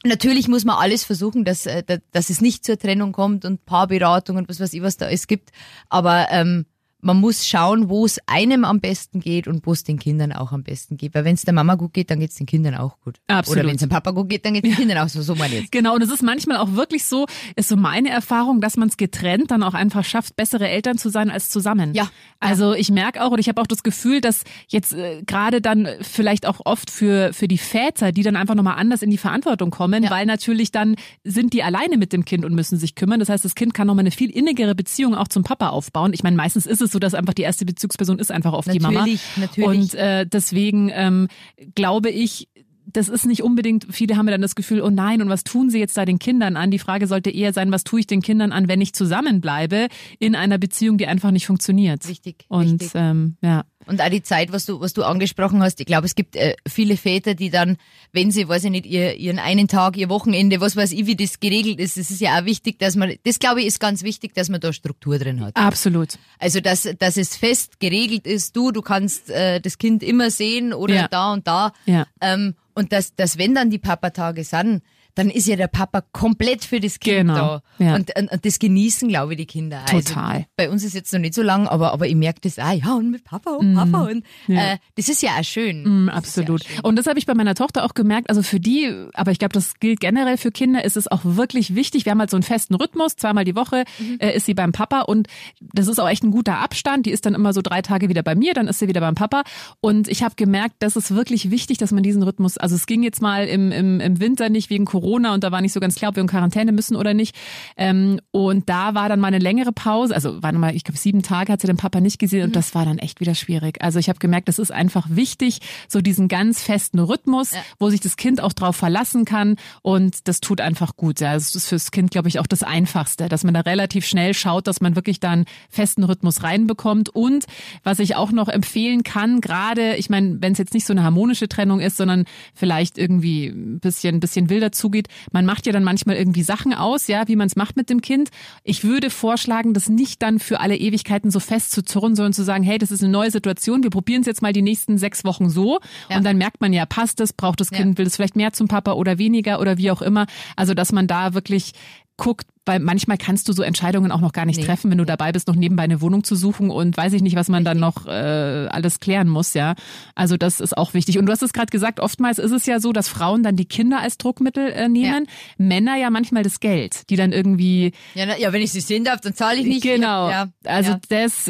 Natürlich 0.04 0.48
muss 0.48 0.66
man 0.66 0.78
alles 0.78 1.04
versuchen, 1.04 1.46
dass, 1.46 1.68
äh, 1.68 1.84
da- 1.84 1.98
dass 2.12 2.32
es 2.32 2.42
nicht 2.42 2.66
zur 2.66 2.80
Trennung 2.80 3.12
kommt 3.12 3.46
und 3.46 3.66
Paarberatung 3.68 4.36
und 4.38 4.50
was 4.50 4.60
weiß 4.60 4.74
ich, 4.74 4.82
was 4.82 4.98
da 4.98 5.06
alles 5.06 5.28
gibt. 5.28 5.52
Aber 5.90 6.26
ähm, 6.32 6.66
man 7.02 7.18
muss 7.18 7.48
schauen, 7.48 7.90
wo 7.90 8.06
es 8.06 8.20
einem 8.28 8.66
am 8.66 8.80
besten 8.80 9.20
geht 9.20 9.48
und 9.48 9.66
wo 9.66 9.74
es 9.74 9.84
den 9.84 10.00
Kindern 10.00 10.32
auch 10.32 10.52
am 10.52 10.64
besten 10.64 10.98
geht. 10.98 11.14
Weil 11.14 11.26
wenn 11.26 11.36
es 11.36 11.44
der 11.44 11.54
Mama 11.54 11.76
gut 11.76 11.94
geht, 11.94 12.10
dann 12.12 12.20
geht 12.20 12.32
es 12.32 12.36
den 12.38 12.46
Kindern 12.46 12.76
auch 12.76 13.00
gut. 13.02 13.20
Absolut. 13.28 13.60
Oder 13.60 13.68
wenn 13.68 13.76
es 13.76 13.82
dem 13.82 13.90
Papa 13.90 14.12
gut 14.12 14.30
geht, 14.30 14.46
dann 14.46 14.54
geht 14.54 14.64
es 14.66 14.72
den 14.72 14.78
Kindern 14.78 14.98
auch 15.00 15.10
so. 15.10 15.22
So 15.22 15.36
meine 15.36 15.56
ich 15.56 15.62
jetzt. 15.62 15.72
Genau, 15.72 15.96
und 15.96 16.02
es 16.02 16.10
ist 16.12 16.22
manchmal 16.24 16.58
auch 16.58 16.74
wirklich 16.74 17.06
so, 17.06 17.26
ist 17.56 17.70
so 17.70 17.76
meine 17.76 18.10
Erfahrung, 18.10 18.62
dass 18.62 18.78
man 18.78 18.88
es 18.90 18.98
getrennt 18.98 19.52
dann 19.52 19.64
auch 19.64 19.74
einfach 19.74 20.04
schafft, 20.06 20.36
bessere 20.36 20.68
Eltern 20.70 20.98
zu 20.98 21.10
sein 21.10 21.30
als 21.30 21.50
zusammen. 21.50 21.94
Ja. 21.94 22.10
Also 22.40 22.74
ich 22.74 22.92
merke 22.92 23.24
auch, 23.24 23.32
oder 23.32 23.40
ich 23.40 23.50
habe 23.50 23.62
auch 23.62 23.68
das 23.68 23.84
Gefühl, 23.84 24.22
dass 24.22 24.44
jetzt 24.68 24.94
äh, 24.94 25.24
gerade 25.26 25.62
dann 25.62 25.88
vielleicht 26.02 26.46
auch 26.46 26.62
oft 26.66 26.90
für, 26.90 27.34
für 27.34 27.48
die 27.48 27.58
Väter, 27.58 28.12
die 28.12 28.24
dann 28.24 28.36
einfach 28.36 28.56
nochmal 28.56 28.76
anders 28.78 29.02
in 29.02 29.10
die 29.10 29.18
Verantwortung 29.18 29.70
kommen, 29.72 30.04
Ja. 30.04 30.10
weil 30.12 30.26
natürlich 30.26 30.72
dann 30.72 30.96
sind 31.24 31.54
die 31.54 31.64
alleine 31.64 31.98
mit 31.98 32.14
dem 32.14 32.26
Kind 32.26 32.46
und 32.46 32.54
müssen 32.54 32.78
sich 32.78 32.96
kümmern. 32.96 33.20
Das 33.20 33.30
heißt, 33.30 33.44
das 33.46 33.56
Kind 33.56 33.74
kann 33.74 33.88
nochmal 33.88 34.04
eine 34.04 34.12
viel 34.12 34.30
innigere 34.30 34.76
Beziehung 34.76 35.16
auch 35.16 35.28
zum 35.28 35.44
Papa 35.44 35.70
aufbauen. 35.70 36.12
Ich 36.14 36.24
meine, 36.24 36.36
meistens 36.36 36.66
ist 36.66 36.82
es 36.82 36.91
so, 36.92 37.00
dass 37.00 37.14
einfach 37.14 37.34
die 37.34 37.44
erste 37.44 37.66
Bezugsperson 37.66 38.20
ist 38.20 38.32
einfach 38.32 38.54
oft 38.54 38.72
die 38.72 38.80
Mama. 38.80 39.00
Natürlich, 39.00 39.22
natürlich. 39.38 39.70
Und 39.70 39.94
äh, 39.96 40.26
deswegen 40.26 40.92
ähm, 40.94 41.28
glaube 41.76 42.10
ich, 42.10 42.48
das 42.94 43.10
ist 43.10 43.26
nicht 43.26 43.44
unbedingt, 43.44 43.88
viele 43.90 44.18
haben 44.18 44.28
ja 44.28 44.32
dann 44.32 44.42
das 44.42 44.56
Gefühl, 44.56 44.82
oh 44.82 44.90
nein, 44.90 45.22
und 45.22 45.30
was 45.30 45.44
tun 45.44 45.70
sie 45.70 45.80
jetzt 45.80 45.98
da 45.98 46.06
den 46.06 46.20
Kindern 46.20 46.58
an? 46.58 46.72
Die 46.72 46.80
Frage 46.80 47.08
sollte 47.08 47.30
eher 47.30 47.54
sein, 47.54 47.72
was 47.72 47.84
tue 47.84 48.02
ich 48.02 48.08
den 48.08 48.22
Kindern 48.22 48.52
an, 48.52 48.68
wenn 48.68 48.82
ich 48.82 48.94
zusammenbleibe 48.94 49.88
in 50.20 50.36
einer 50.36 50.58
Beziehung, 50.58 50.98
die 50.98 51.08
einfach 51.08 51.32
nicht 51.32 51.46
funktioniert. 51.46 52.08
Richtig, 52.08 52.46
Und 52.48 52.82
richtig. 52.82 52.92
ähm, 52.96 53.38
ja. 53.42 53.64
Und 53.88 54.02
auch 54.02 54.10
die 54.10 54.22
Zeit, 54.22 54.52
was 54.52 54.66
du, 54.66 54.80
was 54.80 54.94
du 54.94 55.04
angesprochen 55.04 55.62
hast. 55.64 55.80
Ich 55.80 55.86
glaube, 55.86 56.06
es 56.06 56.16
gibt 56.16 56.36
äh, 56.36 56.56
viele 56.68 56.98
Väter, 56.98 57.34
die 57.34 57.50
dann, 57.50 57.78
wenn 58.14 58.32
sie, 58.32 58.48
weiß 58.48 58.66
ich 58.66 58.70
nicht, 58.72 58.86
ihr, 58.86 59.16
ihren 59.18 59.40
einen 59.40 59.68
Tag, 59.68 59.98
ihr 59.98 60.08
Wochenende, 60.10 60.62
was 60.62 60.76
weiß 60.76 60.92
ich, 60.92 61.06
wie 61.08 61.16
das 61.16 61.40
geregelt 61.40 61.80
ist, 61.80 61.98
das 61.98 62.12
ist 62.12 62.22
ja 62.22 62.40
auch 62.40 62.46
wichtig, 62.46 62.78
dass 62.80 62.96
man, 62.96 63.14
das 63.24 63.40
glaube 63.40 63.62
ich 63.62 63.68
ist 63.68 63.80
ganz 63.80 64.04
wichtig, 64.04 64.34
dass 64.36 64.50
man 64.50 64.60
da 64.62 64.72
Struktur 64.72 65.18
drin 65.18 65.42
hat. 65.42 65.56
Absolut. 65.56 66.20
Also, 66.40 66.60
dass, 66.62 66.88
dass 67.00 67.18
es 67.18 67.36
fest 67.36 67.80
geregelt 67.80 68.28
ist, 68.28 68.56
du, 68.56 68.72
du 68.72 68.82
kannst 68.82 69.30
äh, 69.30 69.60
das 69.60 69.78
Kind 69.78 70.04
immer 70.04 70.30
sehen 70.32 70.74
oder 70.74 70.94
Ja. 70.96 71.08
da 71.08 71.34
und 71.34 71.48
da. 71.48 71.74
Ja. 71.86 72.06
Ähm, 72.22 72.56
und 72.76 72.92
dass, 72.94 73.16
dass 73.16 73.38
wenn 73.38 73.56
dann 73.56 73.70
die 73.70 73.80
Papatage 73.80 74.44
sind, 74.44 74.82
dann 75.14 75.30
ist 75.30 75.46
ja 75.46 75.58
der 75.58 75.68
Papa 75.68 76.00
komplett 76.14 76.64
für 76.64 76.80
das 76.80 76.98
Kind 76.98 77.18
Genau, 77.28 77.36
da. 77.36 77.64
ja. 77.80 77.96
Und, 77.96 78.18
und, 78.18 78.32
und 78.32 78.46
das 78.46 78.60
genießen, 78.60 79.10
glaube 79.10 79.34
ich, 79.34 79.40
die 79.40 79.46
Kinder 79.46 79.82
auch. 79.84 79.90
Total. 79.90 80.32
Also, 80.36 80.46
bei 80.56 80.70
uns 80.70 80.86
ist 80.86 80.94
jetzt 80.96 81.12
noch 81.12 81.20
nicht 81.20 81.34
so 81.34 81.42
lang, 81.42 81.68
aber, 81.68 81.92
aber 81.92 82.08
ich 82.08 82.16
merke 82.16 82.40
das 82.42 82.58
auch, 82.60 82.72
ja, 82.72 82.96
und 82.96 83.12
mit 83.12 83.26
Papa 83.26 83.52
und 83.52 83.71
Papa 83.76 84.08
und 84.10 84.24
äh, 84.48 84.78
das 84.96 85.10
ist 85.10 85.22
ja 85.22 85.32
auch 85.40 85.44
schön. 85.44 86.06
Mm, 86.06 86.08
ja 86.08 86.14
absolut. 86.14 86.62
auch 86.62 86.68
schön. 86.68 86.80
Und 86.82 86.96
das 86.98 87.08
habe 87.08 87.20
ich 87.20 87.26
bei 87.26 87.34
meiner 87.34 87.56
Tochter 87.56 87.84
auch 87.84 87.94
gemerkt. 87.94 88.30
Also 88.30 88.44
für 88.44 88.60
die, 88.60 88.92
aber 89.14 89.32
ich 89.32 89.40
glaube, 89.40 89.54
das 89.54 89.80
gilt 89.80 90.00
generell 90.00 90.38
für 90.38 90.52
Kinder, 90.52 90.84
ist 90.84 90.98
es 90.98 91.10
auch 91.10 91.22
wirklich 91.24 91.76
wichtig. 91.76 92.06
Wir 92.06 92.12
haben 92.12 92.20
halt 92.20 92.30
so 92.30 92.38
einen 92.38 92.44
festen 92.44 92.76
Rhythmus, 92.76 93.16
zweimal 93.16 93.46
die 93.46 93.56
Woche 93.56 93.86
Mhm. 94.00 94.18
äh, 94.20 94.36
ist 94.36 94.46
sie 94.46 94.54
beim 94.54 94.72
Papa 94.72 95.02
und 95.02 95.28
das 95.62 95.88
ist 95.88 96.00
auch 96.00 96.10
echt 96.10 96.24
ein 96.24 96.32
guter 96.32 96.60
Abstand. 96.60 97.06
Die 97.06 97.12
ist 97.12 97.26
dann 97.26 97.34
immer 97.34 97.54
so 97.54 97.62
drei 97.62 97.82
Tage 97.82 98.10
wieder 98.10 98.24
bei 98.24 98.36
mir, 98.36 98.54
dann 98.54 98.68
ist 98.68 98.80
sie 98.80 98.88
wieder 98.88 99.02
beim 99.02 99.16
Papa. 99.16 99.44
Und 99.80 100.08
ich 100.08 100.24
habe 100.24 100.36
gemerkt, 100.36 100.76
das 100.80 100.96
ist 100.96 101.14
wirklich 101.14 101.52
wichtig, 101.52 101.78
dass 101.78 101.92
man 101.92 102.04
diesen 102.04 102.24
Rhythmus, 102.24 102.58
also 102.58 102.76
es 102.76 102.86
ging 102.86 103.04
jetzt 103.04 103.22
mal 103.22 103.46
im, 103.46 103.72
im, 103.72 104.00
im 104.00 104.20
Winter 104.20 104.50
nicht 104.50 104.70
wegen 104.70 104.86
Corona 104.86 105.34
und 105.34 105.44
da 105.44 105.52
war 105.52 105.62
nicht 105.62 105.74
so 105.74 105.80
ganz 105.80 105.96
klar, 105.96 106.10
ob 106.10 106.16
wir 106.16 106.22
in 106.22 106.28
Quarantäne 106.28 106.72
müssen 106.72 106.96
oder 106.96 107.14
nicht. 107.14 107.36
Ähm, 107.78 108.20
und 108.32 108.70
da 108.70 108.94
war 108.96 109.10
dann 109.10 109.20
mal 109.20 109.28
eine 109.28 109.40
längere 109.40 109.72
Pause, 109.72 110.14
also 110.14 110.42
waren 110.42 110.60
mal, 110.60 110.76
ich 110.76 110.84
glaube, 110.84 110.98
sieben 110.98 111.22
Tage 111.22 111.52
hat 111.54 111.62
sie 111.62 111.68
den 111.68 111.78
Papa 111.78 112.02
nicht 112.02 112.20
gesehen 112.20 112.44
und 112.44 112.50
mhm. 112.50 112.54
das 112.54 112.76
war 112.76 112.86
dann 112.86 112.98
echt 112.98 113.20
wieder 113.20 113.36
schwierig. 113.36 113.61
Also 113.82 114.00
ich 114.00 114.10
habe 114.10 114.20
gemerkt, 114.20 114.48
das 114.48 114.60
ist 114.60 114.72
einfach 114.72 115.08
wichtig, 115.10 115.60
so 115.88 116.02
diesen 116.02 116.28
ganz 116.28 116.62
festen 116.62 117.00
Rhythmus, 117.00 117.52
ja. 117.52 117.60
wo 117.80 117.90
sich 117.90 118.00
das 118.00 118.18
Kind 118.18 118.42
auch 118.42 118.54
drauf 118.54 118.76
verlassen 118.76 119.26
kann 119.26 119.56
und 119.82 120.28
das 120.28 120.42
tut 120.42 120.62
einfach 120.62 120.96
gut. 120.96 121.20
Ja, 121.20 121.34
das 121.34 121.56
ist 121.56 121.68
fürs 121.68 121.92
Kind, 121.92 122.12
glaube 122.12 122.28
ich, 122.28 122.40
auch 122.40 122.48
das 122.48 122.64
Einfachste, 122.64 123.30
dass 123.30 123.44
man 123.44 123.54
da 123.54 123.62
relativ 123.62 124.06
schnell 124.06 124.34
schaut, 124.34 124.68
dass 124.68 124.82
man 124.82 124.96
wirklich 124.96 125.20
da 125.20 125.32
einen 125.32 125.46
festen 125.70 126.04
Rhythmus 126.04 126.44
reinbekommt 126.44 127.10
und 127.10 127.46
was 127.84 128.00
ich 128.00 128.16
auch 128.16 128.32
noch 128.32 128.48
empfehlen 128.48 129.04
kann, 129.04 129.42
gerade, 129.42 129.96
ich 129.96 130.10
meine, 130.10 130.42
wenn 130.42 130.54
es 130.54 130.58
jetzt 130.58 130.74
nicht 130.74 130.86
so 130.86 130.94
eine 130.94 131.04
harmonische 131.04 131.48
Trennung 131.48 131.80
ist, 131.80 131.98
sondern 131.98 132.26
vielleicht 132.54 132.98
irgendwie 132.98 133.48
ein 133.48 133.80
bisschen, 133.80 134.20
bisschen 134.20 134.50
wilder 134.50 134.72
zugeht, 134.72 135.08
man 135.32 135.46
macht 135.46 135.66
ja 135.66 135.74
dann 135.74 135.84
manchmal 135.84 136.16
irgendwie 136.16 136.44
Sachen 136.44 136.74
aus, 136.74 137.08
ja, 137.08 137.28
wie 137.28 137.36
man 137.36 137.48
es 137.48 137.56
macht 137.56 137.78
mit 137.78 137.90
dem 137.90 138.02
Kind. 138.02 138.30
Ich 138.64 138.84
würde 138.84 139.10
vorschlagen, 139.10 139.74
das 139.74 139.90
nicht 139.90 140.22
dann 140.22 140.40
für 140.40 140.60
alle 140.60 140.78
Ewigkeiten 140.78 141.32
so 141.32 141.40
fest 141.40 141.72
zu 141.72 141.84
zurren, 141.84 142.16
sondern 142.16 142.34
zu 142.34 142.44
sagen, 142.44 142.64
hey, 142.64 142.78
das 142.78 142.92
ist 142.92 143.04
eine 143.04 143.12
neue 143.12 143.32
Situation, 143.32 143.51
wir 143.84 143.90
probieren 143.90 144.22
es 144.22 144.28
jetzt 144.28 144.42
mal 144.42 144.54
die 144.54 144.62
nächsten 144.62 144.98
sechs 144.98 145.24
Wochen 145.24 145.50
so 145.50 145.80
ja. 146.10 146.18
und 146.18 146.24
dann 146.24 146.38
merkt 146.38 146.62
man 146.62 146.74
ja, 146.74 146.86
passt 146.86 147.20
es, 147.20 147.34
braucht 147.34 147.60
das 147.60 147.72
Kind, 147.72 147.94
ja. 147.94 147.98
will 147.98 148.08
es 148.08 148.16
vielleicht 148.16 148.36
mehr 148.36 148.54
zum 148.54 148.68
Papa 148.68 148.94
oder 148.94 149.18
weniger 149.18 149.60
oder 149.60 149.78
wie 149.78 149.92
auch 149.92 150.02
immer. 150.02 150.28
Also, 150.56 150.74
dass 150.74 150.92
man 150.92 151.08
da 151.08 151.34
wirklich 151.34 151.74
guckt, 152.18 152.48
weil 152.66 152.80
manchmal 152.80 153.18
kannst 153.18 153.50
du 153.50 153.54
so 153.54 153.64
Entscheidungen 153.64 154.12
auch 154.12 154.22
noch 154.22 154.34
gar 154.34 154.46
nicht 154.46 154.60
nee. 154.60 154.66
treffen, 154.66 154.92
wenn 154.92 155.00
du 155.00 155.06
dabei 155.06 155.32
bist, 155.32 155.48
noch 155.48 155.56
nebenbei 155.56 155.84
eine 155.84 156.00
Wohnung 156.00 156.24
zu 156.24 156.36
suchen 156.36 156.70
und 156.70 156.96
weiß 156.96 157.14
ich 157.14 157.24
nicht, 157.24 157.36
was 157.36 157.50
man 157.50 157.66
dann 157.66 157.80
noch 157.80 158.06
äh, 158.06 158.12
alles 158.12 159.00
klären 159.00 159.28
muss, 159.28 159.56
ja. 159.56 159.74
Also 160.14 160.38
das 160.38 160.60
ist 160.60 160.78
auch 160.78 160.94
wichtig. 160.94 161.18
Und 161.18 161.26
du 161.26 161.32
hast 161.32 161.42
es 161.42 161.54
gerade 161.54 161.72
gesagt, 161.72 162.00
oftmals 162.00 162.38
ist 162.38 162.52
es 162.52 162.68
ja 162.68 162.80
so, 162.80 162.94
dass 162.94 163.08
Frauen 163.08 163.42
dann 163.42 163.56
die 163.56 163.66
Kinder 163.66 164.00
als 164.00 164.20
Druckmittel 164.20 164.70
äh, 164.70 164.90
nehmen, 164.90 165.26
ja. 165.26 165.66
Männer 165.66 165.98
ja 165.98 166.12
manchmal 166.12 166.44
das 166.44 166.60
Geld, 166.60 167.10
die 167.10 167.16
dann 167.16 167.32
irgendwie. 167.32 167.94
Ja, 168.14 168.28
na, 168.28 168.38
ja 168.38 168.54
wenn 168.54 168.62
ich 168.62 168.72
sie 168.72 168.82
sehen 168.82 169.06
darf, 169.06 169.22
dann 169.22 169.34
zahle 169.34 169.60
ich 169.60 169.66
nicht. 169.66 169.82
Genau. 169.82 170.30
Ja. 170.30 170.50
Also 170.66 170.96
das 171.10 171.50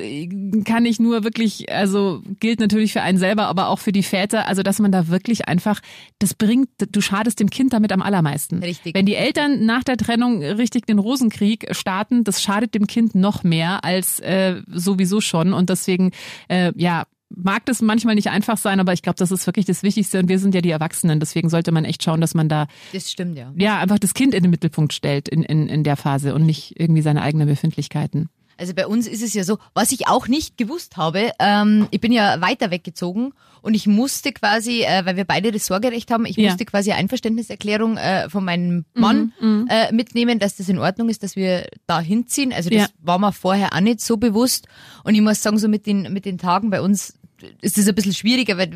kann 0.63 0.85
ich 0.85 0.99
nur 1.01 1.25
wirklich, 1.25 1.69
also 1.73 2.21
gilt 2.39 2.61
natürlich 2.61 2.93
für 2.93 3.01
einen 3.01 3.17
selber, 3.17 3.47
aber 3.47 3.67
auch 3.67 3.79
für 3.79 3.91
die 3.91 4.03
Väter, 4.03 4.47
also 4.47 4.63
dass 4.63 4.79
man 4.79 4.93
da 4.93 5.09
wirklich 5.09 5.49
einfach, 5.49 5.81
das 6.19 6.33
bringt, 6.35 6.69
du 6.77 7.01
schadest 7.01 7.41
dem 7.41 7.49
Kind 7.49 7.73
damit 7.73 7.91
am 7.91 8.01
allermeisten. 8.01 8.59
Richtig. 8.59 8.95
Wenn 8.95 9.05
die 9.05 9.15
Eltern 9.15 9.65
nach 9.65 9.83
der 9.83 9.97
Trennung 9.97 10.41
richtig 10.41 10.85
den 10.85 11.00
Rosenkrieg 11.01 11.67
starten, 11.71 12.23
das 12.23 12.41
schadet 12.41 12.73
dem 12.73 12.87
Kind 12.87 13.15
noch 13.15 13.43
mehr 13.43 13.83
als 13.83 14.19
äh, 14.19 14.61
sowieso 14.67 15.21
schon. 15.21 15.53
Und 15.53 15.69
deswegen, 15.69 16.11
äh, 16.47 16.71
ja, 16.75 17.05
mag 17.35 17.65
das 17.65 17.81
manchmal 17.81 18.15
nicht 18.15 18.29
einfach 18.29 18.57
sein, 18.57 18.79
aber 18.79 18.93
ich 18.93 19.01
glaube, 19.01 19.17
das 19.17 19.31
ist 19.31 19.45
wirklich 19.47 19.65
das 19.65 19.83
Wichtigste 19.83 20.19
und 20.19 20.29
wir 20.29 20.39
sind 20.39 20.53
ja 20.53 20.61
die 20.61 20.71
Erwachsenen, 20.71 21.19
deswegen 21.19 21.49
sollte 21.49 21.71
man 21.71 21.85
echt 21.85 22.03
schauen, 22.03 22.21
dass 22.21 22.33
man 22.33 22.49
da 22.49 22.67
das 22.93 23.09
stimmt 23.09 23.37
ja 23.37 23.51
ja 23.55 23.79
einfach 23.79 23.99
das 23.99 24.13
Kind 24.13 24.33
in 24.33 24.43
den 24.43 24.51
Mittelpunkt 24.51 24.93
stellt 24.93 25.29
in, 25.29 25.43
in, 25.43 25.69
in 25.69 25.83
der 25.83 25.95
Phase 25.95 26.35
und 26.35 26.45
nicht 26.45 26.79
irgendwie 26.79 27.01
seine 27.01 27.21
eigenen 27.21 27.47
Befindlichkeiten. 27.47 28.29
Also 28.61 28.75
bei 28.75 28.85
uns 28.85 29.07
ist 29.07 29.23
es 29.23 29.33
ja 29.33 29.43
so, 29.43 29.57
was 29.73 29.91
ich 29.91 30.07
auch 30.07 30.27
nicht 30.27 30.55
gewusst 30.55 30.95
habe, 30.95 31.31
ähm, 31.39 31.87
ich 31.89 31.99
bin 31.99 32.11
ja 32.11 32.39
weiter 32.41 32.69
weggezogen 32.69 33.33
und 33.63 33.73
ich 33.73 33.87
musste 33.87 34.31
quasi, 34.33 34.83
äh, 34.83 35.03
weil 35.03 35.15
wir 35.15 35.25
beide 35.25 35.51
das 35.51 35.65
Sorgerecht 35.65 36.11
haben, 36.11 36.27
ich 36.27 36.35
ja. 36.35 36.49
musste 36.49 36.65
quasi 36.65 36.91
eine 36.91 36.99
Einverständniserklärung 36.99 37.97
äh, 37.97 38.29
von 38.29 38.45
meinem 38.45 38.85
Mann 38.93 39.33
mhm, 39.41 39.47
mhm, 39.49 39.67
äh, 39.67 39.91
mitnehmen, 39.91 40.37
dass 40.37 40.57
das 40.57 40.69
in 40.69 40.77
Ordnung 40.77 41.09
ist, 41.09 41.23
dass 41.23 41.35
wir 41.35 41.65
da 41.87 41.99
hinziehen. 41.99 42.53
Also 42.53 42.69
das 42.69 42.81
ja. 42.81 42.87
war 42.99 43.17
mir 43.17 43.33
vorher 43.33 43.73
auch 43.73 43.79
nicht 43.79 43.99
so 43.99 44.17
bewusst. 44.17 44.67
Und 45.03 45.15
ich 45.15 45.21
muss 45.21 45.41
sagen, 45.41 45.57
so 45.57 45.67
mit 45.67 45.87
den, 45.87 46.13
mit 46.13 46.25
den 46.25 46.37
Tagen 46.37 46.69
bei 46.69 46.81
uns 46.81 47.15
ist 47.61 47.79
es 47.79 47.87
ein 47.87 47.95
bisschen 47.95 48.13
schwieriger, 48.13 48.59
weil, 48.59 48.71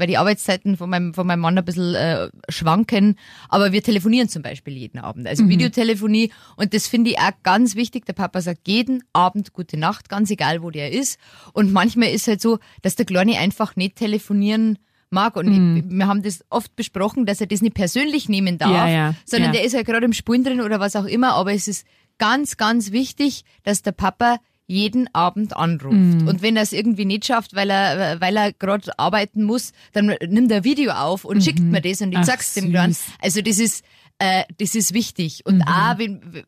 weil 0.00 0.06
die 0.06 0.16
Arbeitszeiten 0.16 0.78
von 0.78 0.88
meinem, 0.88 1.12
von 1.12 1.26
meinem 1.26 1.40
Mann 1.40 1.58
ein 1.58 1.64
bisschen 1.64 1.94
äh, 1.94 2.30
schwanken. 2.48 3.16
Aber 3.50 3.70
wir 3.70 3.82
telefonieren 3.82 4.30
zum 4.30 4.42
Beispiel 4.42 4.74
jeden 4.74 4.98
Abend. 4.98 5.26
Also 5.28 5.44
mhm. 5.44 5.50
Videotelefonie. 5.50 6.32
Und 6.56 6.72
das 6.72 6.88
finde 6.88 7.10
ich 7.10 7.18
auch 7.18 7.32
ganz 7.42 7.76
wichtig. 7.76 8.06
Der 8.06 8.14
Papa 8.14 8.40
sagt 8.40 8.66
jeden 8.66 9.04
Abend 9.12 9.52
gute 9.52 9.76
Nacht, 9.76 10.08
ganz 10.08 10.30
egal, 10.30 10.62
wo 10.62 10.70
der 10.70 10.90
ist. 10.90 11.20
Und 11.52 11.70
manchmal 11.70 12.08
ist 12.08 12.26
halt 12.28 12.40
so, 12.40 12.58
dass 12.80 12.96
der 12.96 13.04
Kleine 13.04 13.38
einfach 13.38 13.76
nicht 13.76 13.96
telefonieren 13.96 14.78
mag. 15.10 15.36
Und 15.36 15.48
mhm. 15.48 15.76
ich, 15.76 15.84
wir 15.86 16.06
haben 16.06 16.22
das 16.22 16.44
oft 16.48 16.74
besprochen, 16.76 17.26
dass 17.26 17.42
er 17.42 17.46
das 17.46 17.60
nicht 17.60 17.74
persönlich 17.74 18.30
nehmen 18.30 18.56
darf, 18.56 18.70
ja, 18.70 18.88
ja, 18.88 19.14
sondern 19.26 19.52
ja. 19.52 19.60
der 19.60 19.66
ist 19.66 19.74
halt 19.74 19.86
gerade 19.86 20.06
im 20.06 20.14
Spulen 20.14 20.44
drin 20.44 20.62
oder 20.62 20.80
was 20.80 20.96
auch 20.96 21.04
immer. 21.04 21.34
Aber 21.34 21.52
es 21.52 21.68
ist 21.68 21.86
ganz, 22.16 22.56
ganz 22.56 22.90
wichtig, 22.90 23.44
dass 23.64 23.82
der 23.82 23.92
Papa 23.92 24.38
jeden 24.70 25.12
Abend 25.12 25.56
anruft. 25.56 25.96
Mhm. 25.96 26.28
Und 26.28 26.42
wenn 26.42 26.56
er 26.56 26.62
es 26.62 26.72
irgendwie 26.72 27.04
nicht 27.04 27.26
schafft, 27.26 27.56
weil 27.56 27.70
er, 27.70 28.20
weil 28.20 28.36
er 28.36 28.52
gerade 28.52 28.96
arbeiten 28.98 29.42
muss, 29.42 29.72
dann 29.92 30.14
nimmt 30.28 30.52
er 30.52 30.62
Video 30.62 30.92
auf 30.92 31.24
und 31.24 31.38
mhm. 31.38 31.40
schickt 31.40 31.60
mir 31.60 31.80
das 31.80 32.00
und 32.00 32.12
ich 32.12 32.18
Ach, 32.18 32.24
sag's 32.24 32.54
dem 32.54 32.72
dann. 32.72 32.94
Also 33.20 33.42
das 33.42 33.58
ist, 33.58 33.84
äh, 34.20 34.44
das 34.58 34.76
ist 34.76 34.94
wichtig. 34.94 35.44
Und 35.44 35.56
mhm. 35.56 35.62
auch 35.62 35.98
wenn, 35.98 36.44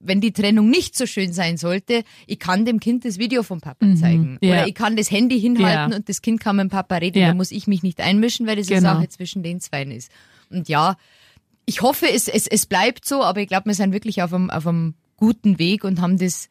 wenn 0.00 0.20
die 0.20 0.32
Trennung 0.32 0.68
nicht 0.68 0.96
so 0.96 1.06
schön 1.06 1.32
sein 1.32 1.58
sollte, 1.58 2.02
ich 2.26 2.40
kann 2.40 2.64
dem 2.64 2.80
Kind 2.80 3.04
das 3.04 3.18
Video 3.18 3.44
vom 3.44 3.60
Papa 3.60 3.86
mhm. 3.86 3.96
zeigen. 3.96 4.38
Ja. 4.40 4.50
Oder 4.50 4.66
ich 4.66 4.74
kann 4.74 4.96
das 4.96 5.08
Handy 5.12 5.40
hinhalten 5.40 5.92
ja. 5.92 5.96
und 5.96 6.08
das 6.08 6.22
Kind 6.22 6.40
kann 6.40 6.56
mit 6.56 6.64
dem 6.64 6.70
Papa 6.70 6.96
reden. 6.96 7.20
Ja. 7.20 7.28
Da 7.28 7.34
muss 7.34 7.52
ich 7.52 7.68
mich 7.68 7.84
nicht 7.84 8.00
einmischen, 8.00 8.48
weil 8.48 8.56
das 8.56 8.66
genau. 8.66 8.90
eine 8.90 8.98
Sache 8.98 9.08
zwischen 9.10 9.44
den 9.44 9.60
Zweien 9.60 9.92
ist. 9.92 10.10
Und 10.50 10.68
ja, 10.68 10.96
ich 11.66 11.82
hoffe, 11.82 12.10
es, 12.10 12.26
es, 12.26 12.48
es 12.48 12.66
bleibt 12.66 13.04
so, 13.04 13.22
aber 13.22 13.40
ich 13.40 13.46
glaube, 13.46 13.66
wir 13.66 13.74
sind 13.74 13.92
wirklich 13.92 14.24
auf 14.24 14.34
einem, 14.34 14.50
auf 14.50 14.66
einem 14.66 14.94
guten 15.16 15.60
Weg 15.60 15.84
und 15.84 16.00
haben 16.00 16.18
das 16.18 16.48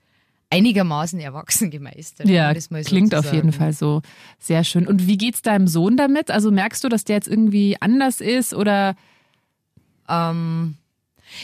einigermaßen 0.50 1.20
erwachsen 1.20 1.70
gemeistert. 1.70 2.27
Ja, 2.27 2.53
klingt 2.53 3.13
auf 3.13 3.32
jeden 3.32 3.51
Fall 3.51 3.74
so 3.74 4.01
sehr 4.39 4.63
schön. 4.63 4.88
Und 4.88 5.08
wie 5.08 5.18
geht's 5.18 5.41
deinem 5.41 5.68
Sohn 5.68 5.96
damit? 5.96 6.32
Also 6.32 6.51
merkst 6.51 6.84
du, 6.84 6.89
dass 6.89 7.03
der 7.03 7.18
jetzt 7.18 7.27
irgendwie 7.27 7.77
anders 7.79 8.20
ist 8.22 8.53
oder? 8.53 8.96
Ähm, 10.08 10.75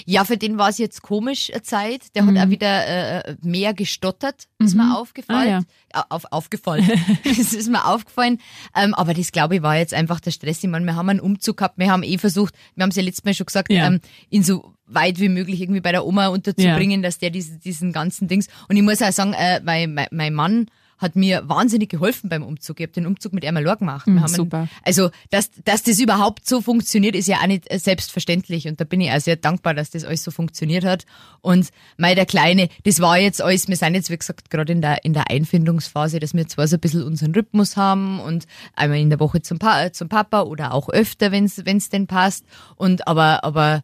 ja, 0.05 0.23
für 0.25 0.37
den 0.37 0.57
war 0.57 0.69
es 0.69 0.77
jetzt 0.77 1.01
komisch 1.01 1.51
eine 1.51 1.63
Zeit. 1.63 2.15
Der 2.15 2.23
mhm. 2.23 2.39
hat 2.39 2.47
auch 2.47 2.49
wieder 2.49 3.25
äh, 3.27 3.35
mehr 3.41 3.73
gestottert, 3.73 4.47
ist 4.59 4.75
mhm. 4.75 4.81
mir 4.81 4.97
aufgefallen. 4.97 5.65
Ah, 5.93 5.99
ja. 5.99 6.05
Auf, 6.09 6.25
aufgefallen. 6.31 6.89
das 7.23 7.53
ist 7.53 7.69
mir 7.69 7.85
aufgefallen. 7.85 8.39
Ähm, 8.75 8.93
aber 8.93 9.13
das, 9.13 9.31
glaube 9.31 9.55
ich, 9.55 9.61
war 9.61 9.77
jetzt 9.77 9.93
einfach 9.93 10.19
der 10.19 10.31
Stress. 10.31 10.63
Ich 10.63 10.69
meine, 10.69 10.85
wir 10.85 10.95
haben 10.95 11.09
einen 11.09 11.19
Umzug 11.19 11.57
gehabt, 11.57 11.77
wir 11.77 11.91
haben 11.91 12.03
eh 12.03 12.17
versucht, 12.17 12.53
wir 12.75 12.83
haben 12.83 12.89
es 12.89 12.95
ja 12.95 13.03
letztes 13.03 13.23
Mal 13.23 13.33
schon 13.33 13.45
gesagt, 13.45 13.71
ja. 13.71 13.87
ähm, 13.87 14.01
ihn 14.29 14.43
so 14.43 14.73
weit 14.87 15.19
wie 15.19 15.29
möglich 15.29 15.61
irgendwie 15.61 15.81
bei 15.81 15.91
der 15.91 16.05
Oma 16.05 16.27
unterzubringen, 16.27 17.01
ja. 17.01 17.07
dass 17.07 17.17
der 17.17 17.29
diese, 17.29 17.57
diesen 17.57 17.91
ganzen 17.91 18.27
Dings. 18.27 18.47
Und 18.69 18.75
ich 18.75 18.83
muss 18.83 19.01
auch 19.01 19.11
sagen, 19.11 19.33
äh, 19.33 19.61
mein, 19.63 19.93
mein, 19.93 20.07
mein 20.11 20.33
Mann 20.33 20.67
hat 20.97 21.15
mir 21.15 21.47
wahnsinnig 21.47 21.89
geholfen 21.89 22.29
beim 22.29 22.43
Umzug. 22.43 22.79
Ich 22.79 22.85
habe 22.85 22.93
den 22.93 23.05
Umzug 23.05 23.33
mit 23.33 23.43
Ermalor 23.43 23.75
gemacht. 23.75 24.07
Mhm, 24.07 24.27
super. 24.27 24.57
Einen, 24.59 24.69
also, 24.83 25.09
dass, 25.29 25.51
dass 25.63 25.83
das 25.83 25.99
überhaupt 25.99 26.47
so 26.47 26.61
funktioniert, 26.61 27.15
ist 27.15 27.27
ja 27.27 27.37
auch 27.41 27.47
nicht 27.47 27.67
selbstverständlich. 27.71 28.67
Und 28.67 28.79
da 28.79 28.85
bin 28.85 29.01
ich 29.01 29.11
auch 29.11 29.19
sehr 29.19 29.35
dankbar, 29.35 29.73
dass 29.73 29.89
das 29.89 30.05
alles 30.05 30.23
so 30.23 30.31
funktioniert 30.31 30.85
hat. 30.85 31.05
Und 31.41 31.69
mei, 31.97 32.15
der 32.15 32.25
Kleine, 32.25 32.69
das 32.83 33.01
war 33.01 33.17
jetzt 33.17 33.41
alles, 33.41 33.67
wir 33.67 33.75
sind 33.75 33.95
jetzt, 33.95 34.09
wie 34.09 34.17
gesagt, 34.17 34.49
gerade 34.49 34.71
in 34.71 34.81
der, 34.81 35.03
in 35.03 35.13
der 35.13 35.29
Einfindungsphase, 35.29 36.19
dass 36.19 36.33
wir 36.33 36.47
zwar 36.47 36.67
so 36.67 36.77
ein 36.77 36.79
bisschen 36.79 37.03
unseren 37.03 37.33
Rhythmus 37.33 37.75
haben 37.75 38.19
und 38.19 38.45
einmal 38.73 38.99
in 38.99 39.09
der 39.09 39.19
Woche 39.19 39.41
zum, 39.41 39.59
pa 39.59 39.91
zum 39.91 40.07
Papa 40.07 40.43
oder 40.43 40.73
auch 40.73 40.89
öfter, 40.89 41.31
wenn 41.31 41.45
es 41.45 41.89
denn 41.89 42.07
passt. 42.07 42.45
Und 42.75 43.07
aber, 43.07 43.43
aber 43.43 43.81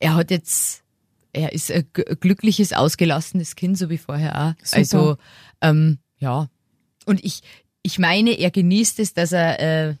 er 0.00 0.16
hat 0.16 0.30
jetzt, 0.30 0.82
er 1.32 1.52
ist 1.52 1.70
ein 1.70 1.86
glückliches, 1.92 2.72
ausgelassenes 2.74 3.56
Kind, 3.56 3.78
so 3.78 3.88
wie 3.88 3.98
vorher 3.98 4.38
auch. 4.38 4.64
Super. 4.64 4.78
Also, 4.78 5.16
ähm, 5.62 5.98
ja. 6.22 6.48
Und 7.04 7.24
ich, 7.24 7.42
ich 7.82 7.98
meine, 7.98 8.30
er 8.30 8.50
genießt 8.50 9.00
es, 9.00 9.12
dass 9.12 9.32
er 9.32 9.60
äh, 9.60 9.94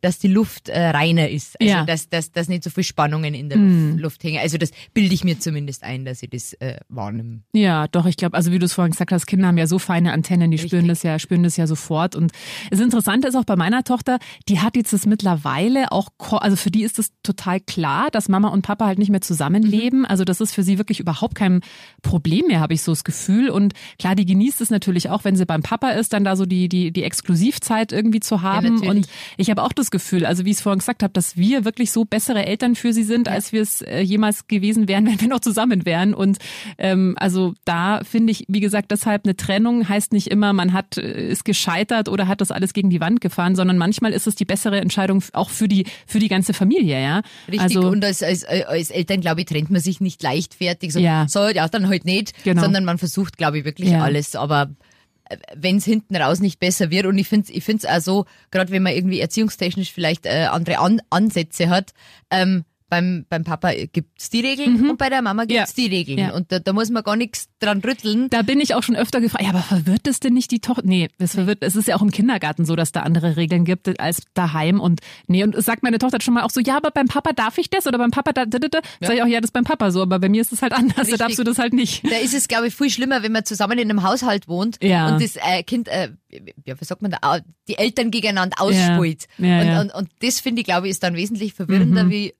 dass 0.00 0.18
die 0.18 0.28
Luft 0.28 0.68
äh, 0.68 0.88
reiner 0.88 1.28
ist. 1.28 1.60
Also 1.60 1.72
ja. 1.72 1.84
dass, 1.84 2.08
dass, 2.08 2.32
dass 2.32 2.48
nicht 2.48 2.64
so 2.64 2.70
viel 2.70 2.84
Spannungen 2.84 3.34
in 3.34 3.48
der 3.48 3.58
mm. 3.58 3.98
Luft 3.98 4.22
hängen. 4.24 4.38
Also 4.38 4.58
das 4.58 4.70
bilde 4.94 5.14
ich 5.14 5.24
mir 5.24 5.38
zumindest 5.38 5.82
ein, 5.82 6.04
dass 6.04 6.22
ich 6.22 6.30
das 6.30 6.54
äh, 6.54 6.78
wahrnehme. 6.88 7.40
Ja, 7.52 7.86
doch, 7.88 8.06
ich 8.06 8.16
glaube, 8.16 8.36
also 8.36 8.52
wie 8.52 8.58
du 8.58 8.66
es 8.66 8.72
vorhin 8.72 8.92
gesagt 8.92 9.12
hast, 9.12 9.26
Kinder 9.26 9.48
haben 9.48 9.58
ja 9.58 9.66
so 9.66 9.78
feine 9.78 10.12
Antennen, 10.12 10.50
die 10.50 10.56
Richtig. 10.56 10.70
spüren 10.70 10.88
das 10.88 11.02
ja, 11.02 11.18
spüren 11.18 11.42
das 11.42 11.56
ja 11.56 11.66
sofort. 11.66 12.16
Und 12.16 12.32
das 12.70 12.80
Interessante 12.80 13.28
ist 13.28 13.34
auch 13.34 13.44
bei 13.44 13.56
meiner 13.56 13.84
Tochter, 13.84 14.18
die 14.48 14.60
hat 14.60 14.76
jetzt 14.76 14.92
das 14.92 15.06
mittlerweile 15.06 15.92
auch, 15.92 16.08
also 16.18 16.56
für 16.56 16.70
die 16.70 16.82
ist 16.82 16.98
es 16.98 17.12
total 17.22 17.60
klar, 17.60 18.08
dass 18.10 18.28
Mama 18.28 18.48
und 18.48 18.62
Papa 18.62 18.86
halt 18.86 18.98
nicht 18.98 19.10
mehr 19.10 19.20
zusammenleben. 19.20 20.00
Mhm. 20.00 20.06
Also 20.06 20.24
das 20.24 20.40
ist 20.40 20.54
für 20.54 20.62
sie 20.62 20.78
wirklich 20.78 21.00
überhaupt 21.00 21.34
kein 21.34 21.60
Problem 22.02 22.46
mehr, 22.46 22.60
habe 22.60 22.74
ich 22.74 22.82
so 22.82 22.92
das 22.92 23.04
Gefühl. 23.04 23.50
Und 23.50 23.74
klar, 23.98 24.14
die 24.14 24.26
genießt 24.26 24.60
es 24.60 24.70
natürlich 24.70 25.10
auch, 25.10 25.24
wenn 25.24 25.36
sie 25.36 25.46
beim 25.46 25.62
Papa 25.62 25.90
ist, 25.90 26.12
dann 26.12 26.24
da 26.24 26.36
so 26.36 26.46
die, 26.46 26.68
die, 26.68 26.92
die 26.92 27.02
Exklusivzeit 27.02 27.92
irgendwie 27.92 28.20
zu 28.20 28.42
haben. 28.42 28.82
Ja, 28.82 28.90
und 28.90 29.08
ich 29.36 29.50
habe 29.50 29.57
habe 29.58 29.66
auch 29.66 29.72
das 29.72 29.90
Gefühl, 29.90 30.24
also 30.24 30.44
wie 30.44 30.50
ich 30.50 30.56
es 30.56 30.62
vorhin 30.62 30.78
gesagt 30.78 31.02
habe, 31.02 31.12
dass 31.12 31.36
wir 31.36 31.64
wirklich 31.64 31.90
so 31.90 32.04
bessere 32.04 32.46
Eltern 32.46 32.74
für 32.74 32.92
sie 32.92 33.02
sind, 33.02 33.26
ja. 33.26 33.32
als 33.32 33.52
wir 33.52 33.62
es 33.62 33.82
äh, 33.82 34.00
jemals 34.00 34.46
gewesen 34.46 34.88
wären, 34.88 35.06
wenn 35.10 35.20
wir 35.20 35.28
noch 35.28 35.40
zusammen 35.40 35.84
wären. 35.84 36.14
Und 36.14 36.38
ähm, 36.78 37.14
also 37.18 37.54
da 37.64 38.00
finde 38.04 38.30
ich, 38.30 38.44
wie 38.48 38.60
gesagt, 38.60 38.90
deshalb 38.90 39.24
eine 39.24 39.36
Trennung 39.36 39.88
heißt 39.88 40.12
nicht 40.12 40.28
immer, 40.28 40.52
man 40.52 40.72
hat 40.72 40.96
äh, 40.96 41.28
ist 41.28 41.44
gescheitert 41.44 42.08
oder 42.08 42.28
hat 42.28 42.40
das 42.40 42.50
alles 42.50 42.72
gegen 42.72 42.90
die 42.90 43.00
Wand 43.00 43.20
gefahren, 43.20 43.56
sondern 43.56 43.78
manchmal 43.78 44.12
ist 44.12 44.26
es 44.26 44.34
die 44.34 44.44
bessere 44.44 44.80
Entscheidung 44.80 45.22
auch 45.32 45.50
für 45.50 45.68
die 45.68 45.86
für 46.06 46.18
die 46.18 46.28
ganze 46.28 46.54
Familie, 46.54 47.02
ja. 47.02 47.22
Richtig. 47.48 47.60
Also, 47.60 47.88
und 47.88 48.04
als, 48.04 48.22
als, 48.22 48.44
als 48.44 48.90
Eltern, 48.90 49.20
glaube 49.20 49.40
ich, 49.40 49.46
trennt 49.46 49.70
man 49.70 49.80
sich 49.80 50.00
nicht 50.00 50.22
leichtfertig. 50.22 50.92
So, 50.92 51.00
ja. 51.00 51.26
so 51.28 51.48
ja, 51.48 51.68
dann 51.68 51.88
halt 51.88 52.04
nicht, 52.04 52.32
genau. 52.44 52.62
sondern 52.62 52.84
man 52.84 52.98
versucht, 52.98 53.36
glaube 53.36 53.58
ich, 53.58 53.64
wirklich 53.64 53.90
ja. 53.90 54.02
alles. 54.02 54.36
Aber 54.36 54.70
wenn 55.54 55.76
es 55.76 55.84
hinten 55.84 56.16
raus 56.16 56.40
nicht 56.40 56.60
besser 56.60 56.90
wird. 56.90 57.06
Und 57.06 57.18
ich 57.18 57.28
finde 57.28 57.44
es 57.44 57.50
ich 57.50 57.64
find's 57.64 57.84
auch 57.84 58.00
so, 58.00 58.24
gerade 58.50 58.70
wenn 58.70 58.82
man 58.82 58.94
irgendwie 58.94 59.20
erziehungstechnisch 59.20 59.92
vielleicht 59.92 60.26
äh, 60.26 60.48
andere 60.50 60.78
An 60.78 61.00
Ansätze 61.10 61.68
hat, 61.68 61.92
ähm, 62.30 62.64
beim, 62.88 63.26
beim 63.28 63.44
Papa 63.44 63.72
gibt's 63.92 64.30
die 64.30 64.40
Regeln 64.40 64.88
und 64.88 64.96
bei 64.98 65.08
der 65.08 65.22
Mama 65.22 65.44
gibt's 65.44 65.76
Ja. 65.76 65.84
die 65.84 65.94
Regeln. 65.94 66.18
Ja. 66.18 66.32
Und 66.34 66.50
da, 66.52 66.58
da 66.58 66.72
muss 66.72 66.90
man 66.90 67.02
gar 67.02 67.16
nichts 67.16 67.48
dran 67.60 67.80
rütteln. 67.80 68.28
Da 68.30 68.42
bin 68.42 68.60
ich 68.60 68.74
auch 68.74 68.82
schon 68.82 68.96
öfter 68.96 69.20
gefragt, 69.20 69.44
ja, 69.44 69.50
aber 69.50 69.62
verwirrt 69.62 70.06
es 70.06 70.20
denn 70.20 70.34
nicht 70.34 70.50
die 70.50 70.60
Tochter? 70.60 70.82
Nee, 70.84 71.08
das 71.18 71.32
verwirrt, 71.34 71.58
es 71.62 71.76
ist 71.76 71.88
ja 71.88 71.96
auch 71.96 72.02
im 72.02 72.10
Kindergarten 72.10 72.64
so, 72.64 72.76
dass 72.76 72.92
da 72.92 73.00
andere 73.02 73.36
Regeln 73.36 73.64
gibt 73.64 74.00
als 74.00 74.22
daheim 74.34 74.80
und 74.80 75.00
nee, 75.26 75.42
und 75.44 75.54
es 75.54 75.64
sagt 75.64 75.82
meine 75.82 75.98
Tochter 75.98 76.20
schon 76.20 76.34
mal 76.34 76.42
auch 76.42 76.50
so, 76.50 76.60
ja, 76.60 76.76
aber 76.76 76.90
beim 76.90 77.06
Papa 77.08 77.32
darf 77.32 77.58
ich 77.58 77.70
das 77.70 77.86
oder 77.86 77.98
beim 77.98 78.10
Papa 78.10 78.32
da, 78.32 78.46
da, 78.46 78.58
da, 78.58 78.68
da. 78.68 78.80
Sag 79.00 79.14
ich 79.14 79.22
auch, 79.22 79.26
ja, 79.26 79.40
das 79.40 79.48
ist 79.48 79.52
beim 79.52 79.64
Papa 79.64 79.90
so, 79.90 80.02
aber 80.02 80.18
bei 80.18 80.28
mir 80.28 80.40
ist 80.40 80.52
es 80.52 80.62
halt 80.62 80.72
anders, 80.72 80.94
da 80.96 81.02
Richtig. 81.02 81.18
darfst 81.18 81.38
du 81.38 81.44
das 81.44 81.58
halt 81.58 81.72
nicht. 81.72 82.04
Da 82.10 82.16
ist 82.16 82.34
es, 82.34 82.48
glaube 82.48 82.68
ich, 82.68 82.74
viel 82.74 82.90
schlimmer, 82.90 83.22
wenn 83.22 83.32
man 83.32 83.44
zusammen 83.44 83.78
in 83.78 83.90
einem 83.90 84.02
Haushalt 84.02 84.48
wohnt 84.48 84.78
Ja. 84.82 85.08
und 85.12 85.22
das 85.22 85.36
äh, 85.36 85.62
Kind, 85.62 85.88
äh, 85.88 86.10
ja, 86.64 86.78
wie 86.80 86.84
sagt 86.84 87.02
man 87.02 87.10
da, 87.10 87.40
die 87.68 87.76
Eltern 87.78 88.10
gegeneinander 88.10 88.60
ausspielt. 88.60 89.26
Ja. 89.38 89.46
Ja, 89.46 89.60
und, 89.60 89.66
ja. 89.68 89.80
Und, 89.80 89.94
und 89.94 90.08
das 90.20 90.40
finde 90.40 90.60
ich, 90.60 90.66
glaube 90.66 90.86
ich, 90.86 90.92
ist 90.92 91.02
dann 91.02 91.14
wesentlich 91.14 91.54
verwirrender 91.54 92.08
wie 92.10 92.34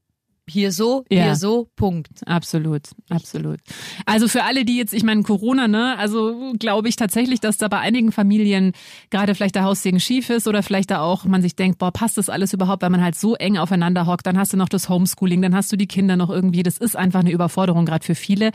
hier 0.50 0.72
so, 0.72 1.04
Ja. 1.10 1.24
hier 1.24 1.36
so, 1.36 1.68
Punkt. 1.76 2.08
Absolut, 2.26 2.82
absolut. 3.10 3.58
Also 4.06 4.28
für 4.28 4.44
alle, 4.44 4.64
die 4.64 4.76
jetzt, 4.76 4.92
ich 4.94 5.02
meine 5.02 5.22
Corona, 5.22 5.68
ne, 5.68 5.96
also 5.98 6.52
glaube 6.58 6.88
ich 6.88 6.96
tatsächlich, 6.96 7.40
dass 7.40 7.56
da 7.58 7.68
bei 7.68 7.78
einigen 7.78 8.12
Familien 8.12 8.72
gerade 9.10 9.34
vielleicht 9.34 9.54
der 9.54 9.64
Haussegen 9.64 10.00
schief 10.00 10.30
ist 10.30 10.46
oder 10.48 10.62
vielleicht 10.62 10.90
da 10.90 11.00
auch 11.00 11.24
man 11.24 11.42
sich 11.42 11.56
denkt, 11.56 11.78
boah, 11.78 11.92
passt 11.92 12.18
das 12.18 12.28
alles 12.28 12.52
überhaupt, 12.52 12.82
weil 12.82 12.90
man 12.90 13.02
halt 13.02 13.14
so 13.16 13.34
eng 13.34 13.58
aufeinander 13.58 14.06
hockt, 14.06 14.26
dann 14.26 14.38
hast 14.38 14.52
du 14.52 14.56
noch 14.56 14.68
das 14.68 14.88
Homeschooling, 14.88 15.42
dann 15.42 15.54
hast 15.54 15.70
du 15.72 15.76
die 15.76 15.86
Kinder 15.86 16.16
noch 16.16 16.30
irgendwie, 16.30 16.62
das 16.62 16.78
ist 16.78 16.96
einfach 16.96 17.20
eine 17.20 17.30
Überforderung 17.30 17.84
gerade 17.86 18.04
für 18.04 18.14
viele. 18.14 18.50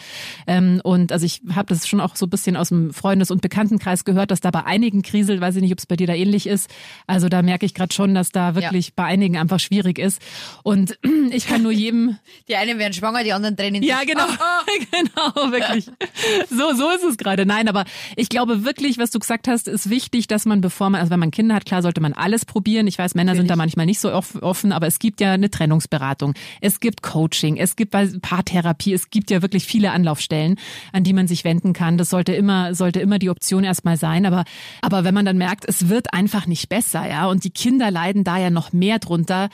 Ähm, 0.48 0.82
und 0.84 1.12
also 1.12 1.26
ich 1.26 1.42
habe 1.54 1.74
das 1.74 1.88
schon 1.88 2.00
auch 2.00 2.16
so 2.16 2.26
ein 2.26 2.30
bisschen 2.30 2.56
aus 2.56 2.70
dem 2.70 2.94
Freundes- 2.94 3.32
und 3.32 3.42
Bekanntenkreis 3.42 4.06
gehört, 4.06 4.32
dass 4.32 4.42
da 4.42 4.52
bei 4.52 4.66
einigen 4.66 5.02
kriselt, 5.02 5.42
weiß 5.42 5.56
ich 5.56 5.62
nicht, 5.62 5.72
ob 5.72 5.80
es 5.80 5.86
bei 5.86 5.96
dir 5.96 6.08
da 6.08 6.14
ähnlich 6.14 6.48
ist. 6.48 6.70
Also 7.08 7.30
da 7.30 7.42
merke 7.42 7.66
ich 7.66 7.74
gerade 7.74 7.94
schon, 7.94 8.14
dass 8.16 8.32
da 8.32 8.56
wirklich 8.56 8.94
bei 8.96 9.04
einigen 9.06 9.38
einfach 9.38 9.60
schwierig 9.60 10.00
ist. 10.00 10.22
Und 10.64 10.98
ich 11.32 11.48
kann 11.48 11.62
nur 11.64 11.72
jedem 11.84 12.18
Die 12.48 12.56
einen 12.56 12.80
werden 12.80 12.94
schwanger, 12.94 13.24
die 13.24 13.34
anderen 13.34 13.56
trennen 13.58 13.84
ja, 13.84 14.00
sich. 14.00 14.08
genau. 14.10 14.26
genau, 14.92 15.52
wirklich. 15.52 15.86
So, 16.50 16.74
so 16.76 16.90
ist 16.92 17.04
es 17.04 17.18
gerade. 17.18 17.46
Nein, 17.46 17.68
aber 17.68 17.86
ich 18.16 18.30
glaube 18.30 18.66
wirklich, 18.66 18.98
was 18.98 19.12
du 19.12 19.20
gesagt 19.20 19.48
hast, 19.48 19.68
ist 19.68 19.90
wichtig, 19.90 20.28
dass 20.28 20.46
man, 20.46 20.62
bevor 20.62 20.90
man, 20.90 21.00
also 21.02 21.12
wenn 21.12 21.20
man 21.20 21.32
Kinder 21.32 21.56
hat, 21.56 21.66
klar 21.66 21.82
sollte 21.82 22.02
man 22.02 22.14
alles 22.14 22.46
probieren. 22.46 22.88
Ich 22.88 22.98
weiß, 22.98 23.16
Männer 23.16 23.36
sind 23.36 23.50
da 23.50 23.56
manchmal 23.56 23.86
nicht 23.86 24.00
so 24.00 24.12
off- 24.14 24.42
offen, 24.42 24.72
aber 24.72 24.88
es 24.88 25.00
gibt 25.00 25.22
ja 25.22 25.34
eine 25.34 25.50
Trennungsberatung. 25.50 26.34
Es 26.62 26.80
gibt 26.80 27.02
Coaching, 27.02 27.58
es 27.58 27.76
gibt 27.76 27.92
Paartherapie, 28.22 28.94
es 28.94 29.10
gibt 29.10 29.30
ja 29.32 29.42
wirklich 29.42 29.66
viele 29.66 29.92
Anlaufstellen, 29.92 30.58
an 30.92 31.04
die 31.04 31.14
man 31.14 31.28
sich 31.28 31.44
wenden 31.44 31.74
kann. 31.74 31.98
Das 31.98 32.10
sollte 32.10 32.34
immer, 32.34 32.74
sollte 32.76 33.00
immer 33.00 33.20
die 33.20 33.30
Option 33.30 33.64
erstmal 33.64 33.98
sein. 33.98 34.26
Aber, 34.26 34.46
aber 34.82 35.04
wenn 35.04 35.14
man 35.14 35.26
dann 35.26 35.38
merkt, 35.38 35.66
es 35.68 35.90
wird 35.90 36.14
einfach 36.14 36.48
nicht 36.48 36.70
besser, 36.70 37.08
ja, 37.08 37.28
und 37.28 37.44
die 37.44 37.52
Kinder 37.52 37.92
leiden 37.92 38.24
da 38.24 38.38
ja 38.38 38.50
noch 38.50 38.74
mehr 38.74 39.00
drunter, 39.00 39.50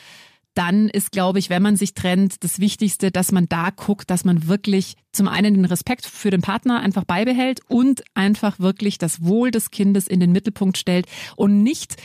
dann 0.59 0.89
ist, 0.89 1.13
glaube 1.13 1.39
ich, 1.39 1.49
wenn 1.49 1.61
man 1.61 1.77
sich 1.77 1.93
trennt, 1.93 2.43
das 2.43 2.59
Wichtigste, 2.59 3.11
dass 3.11 3.31
man 3.31 3.47
da 3.47 3.69
guckt, 3.69 4.09
dass 4.09 4.25
man 4.25 4.49
wirklich 4.49 4.95
zum 5.13 5.29
einen 5.29 5.53
den 5.53 5.63
Respekt 5.63 6.05
für 6.05 6.31
den 6.31 6.41
Partner 6.41 6.81
einfach 6.81 7.05
beibehält 7.05 7.61
und 7.69 8.03
einfach 8.13 8.59
wirklich 8.59 8.97
das 8.97 9.23
Wohl 9.23 9.51
des 9.51 9.71
Kindes 9.71 10.05
in 10.05 10.19
den 10.19 10.33
Mittelpunkt 10.33 10.77
stellt 10.77 11.05
und 11.37 11.63
nicht 11.63 11.95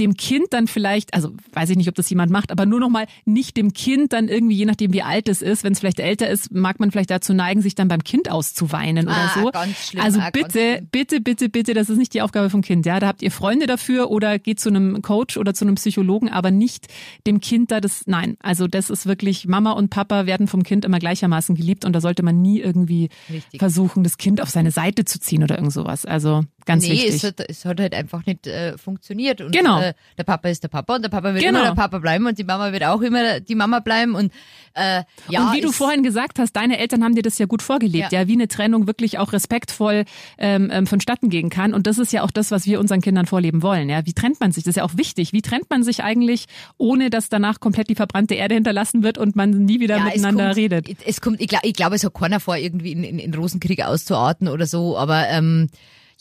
dem 0.00 0.14
Kind 0.16 0.46
dann 0.50 0.66
vielleicht, 0.66 1.14
also 1.14 1.32
weiß 1.52 1.70
ich 1.70 1.76
nicht, 1.76 1.88
ob 1.88 1.94
das 1.94 2.08
jemand 2.10 2.32
macht, 2.32 2.50
aber 2.50 2.66
nur 2.66 2.80
noch 2.80 2.88
mal 2.88 3.06
nicht 3.26 3.56
dem 3.56 3.72
Kind 3.72 4.12
dann 4.12 4.28
irgendwie, 4.28 4.56
je 4.56 4.64
nachdem 4.64 4.92
wie 4.92 5.02
alt 5.02 5.28
es 5.28 5.42
ist, 5.42 5.62
wenn 5.62 5.72
es 5.74 5.78
vielleicht 5.80 6.00
älter 6.00 6.28
ist, 6.28 6.52
mag 6.52 6.80
man 6.80 6.90
vielleicht 6.90 7.10
dazu 7.10 7.32
neigen, 7.34 7.60
sich 7.62 7.74
dann 7.74 7.88
beim 7.88 8.02
Kind 8.02 8.30
auszuweinen 8.30 9.06
oder 9.06 9.16
Ah, 9.16 9.40
so. 9.40 9.50
ganz 9.50 9.88
schlimm, 9.88 10.02
also 10.02 10.20
ah, 10.20 10.30
bitte, 10.32 10.82
bitte, 10.90 11.20
bitte, 11.20 11.48
bitte, 11.48 11.74
das 11.74 11.90
ist 11.90 11.98
nicht 11.98 12.14
die 12.14 12.22
Aufgabe 12.22 12.50
vom 12.50 12.62
Kind. 12.62 12.86
Ja, 12.86 12.98
da 12.98 13.06
habt 13.08 13.22
ihr 13.22 13.30
Freunde 13.30 13.66
dafür 13.66 14.10
oder 14.10 14.38
geht 14.38 14.58
zu 14.58 14.70
einem 14.70 15.02
Coach 15.02 15.36
oder 15.36 15.52
zu 15.54 15.64
einem 15.64 15.74
Psychologen, 15.74 16.28
aber 16.30 16.50
nicht 16.50 16.86
dem 17.26 17.40
Kind 17.40 17.70
da 17.70 17.80
das. 17.80 18.06
Nein, 18.06 18.36
also 18.40 18.66
das 18.66 18.88
ist 18.90 19.06
wirklich 19.06 19.46
Mama 19.46 19.72
und 19.72 19.90
Papa 19.90 20.24
werden 20.26 20.48
vom 20.48 20.62
Kind 20.62 20.84
immer 20.84 20.98
gleichermaßen 20.98 21.54
geliebt 21.54 21.84
und 21.84 21.92
da 21.92 22.00
sollte 22.00 22.22
man 22.22 22.40
nie 22.40 22.60
irgendwie 22.60 23.10
Richtig. 23.30 23.60
versuchen, 23.60 24.02
das 24.02 24.16
Kind 24.16 24.40
auf 24.40 24.48
seine 24.50 24.70
Seite 24.70 25.04
zu 25.04 25.20
ziehen 25.20 25.42
oder 25.42 25.56
irgend 25.56 25.72
sowas. 25.72 26.06
Also 26.06 26.42
ganz 26.72 26.84
nee, 26.84 26.92
wichtig. 26.92 27.14
es 27.14 27.24
hat, 27.24 27.40
es 27.48 27.64
hat 27.64 27.80
halt 27.80 27.94
einfach 27.94 28.24
nicht 28.26 28.46
äh, 28.46 28.76
funktioniert. 28.78 29.40
Und 29.40 29.52
Genau. 29.52 29.80
äh, 29.80 29.94
der 30.18 30.24
Papa 30.24 30.48
ist 30.48 30.62
der 30.62 30.68
Papa 30.68 30.96
und 30.96 31.02
der 31.02 31.08
Papa 31.08 31.34
wird 31.34 31.42
Genau. 31.44 31.58
immer 31.60 31.68
der 31.68 31.74
Papa 31.74 31.98
bleiben 31.98 32.26
und 32.26 32.38
die 32.38 32.44
Mama 32.44 32.72
wird 32.72 32.84
auch 32.84 33.00
immer 33.02 33.40
die 33.40 33.54
Mama 33.54 33.80
bleiben. 33.80 34.14
Und 34.14 34.32
äh, 34.74 35.02
ja, 35.28 35.48
und 35.48 35.56
wie 35.56 35.60
du 35.60 35.72
vorhin 35.72 36.02
gesagt 36.02 36.38
hast, 36.38 36.52
deine 36.52 36.78
Eltern 36.78 37.02
haben 37.02 37.14
dir 37.14 37.22
das 37.22 37.38
ja 37.38 37.46
gut 37.46 37.62
vorgelebt, 37.62 38.12
ja, 38.12 38.20
Ja. 38.22 38.28
wie 38.28 38.34
eine 38.34 38.48
Trennung 38.48 38.86
wirklich 38.86 39.18
auch 39.18 39.32
respektvoll 39.32 40.04
ähm, 40.38 40.70
ähm, 40.72 40.86
vonstatten 40.86 41.28
gehen 41.28 41.50
kann. 41.50 41.74
Und 41.74 41.86
das 41.86 41.98
ist 41.98 42.12
ja 42.12 42.22
auch 42.22 42.30
das, 42.30 42.50
was 42.50 42.66
wir 42.66 42.78
unseren 42.80 43.00
Kindern 43.00 43.26
vorleben 43.26 43.62
wollen. 43.62 43.88
Ja, 43.88 44.06
wie 44.06 44.12
trennt 44.12 44.40
man 44.40 44.52
sich? 44.52 44.64
Das 44.64 44.70
ist 44.72 44.76
ja 44.76 44.84
auch 44.84 44.96
wichtig. 44.96 45.32
Wie 45.32 45.42
trennt 45.42 45.68
man 45.70 45.82
sich 45.82 46.02
eigentlich, 46.04 46.46
ohne 46.78 47.10
dass 47.10 47.28
danach 47.28 47.60
komplett 47.60 47.88
die 47.88 47.94
verbrannte 47.96 48.34
Erde 48.34 48.54
hinterlassen 48.54 49.02
wird 49.02 49.18
und 49.18 49.34
man 49.36 49.50
nie 49.64 49.80
wieder 49.80 49.96
ja, 49.98 50.04
miteinander 50.04 50.44
es 50.44 50.48
kommt, 50.50 50.56
redet? 50.56 50.88
Es 51.06 51.20
kommt, 51.20 51.40
ich 51.40 51.48
glaube, 51.48 51.66
ich 51.66 51.74
glaub, 51.74 51.92
es 51.92 52.04
hat 52.04 52.14
keiner 52.14 52.38
vor, 52.40 52.56
irgendwie 52.56 52.92
in, 52.92 53.02
in, 53.04 53.18
in 53.18 53.34
Rosenkrieg 53.34 53.82
auszuarten 53.84 54.46
oder 54.48 54.66
so, 54.66 54.96
aber 54.96 55.28
ähm, 55.28 55.68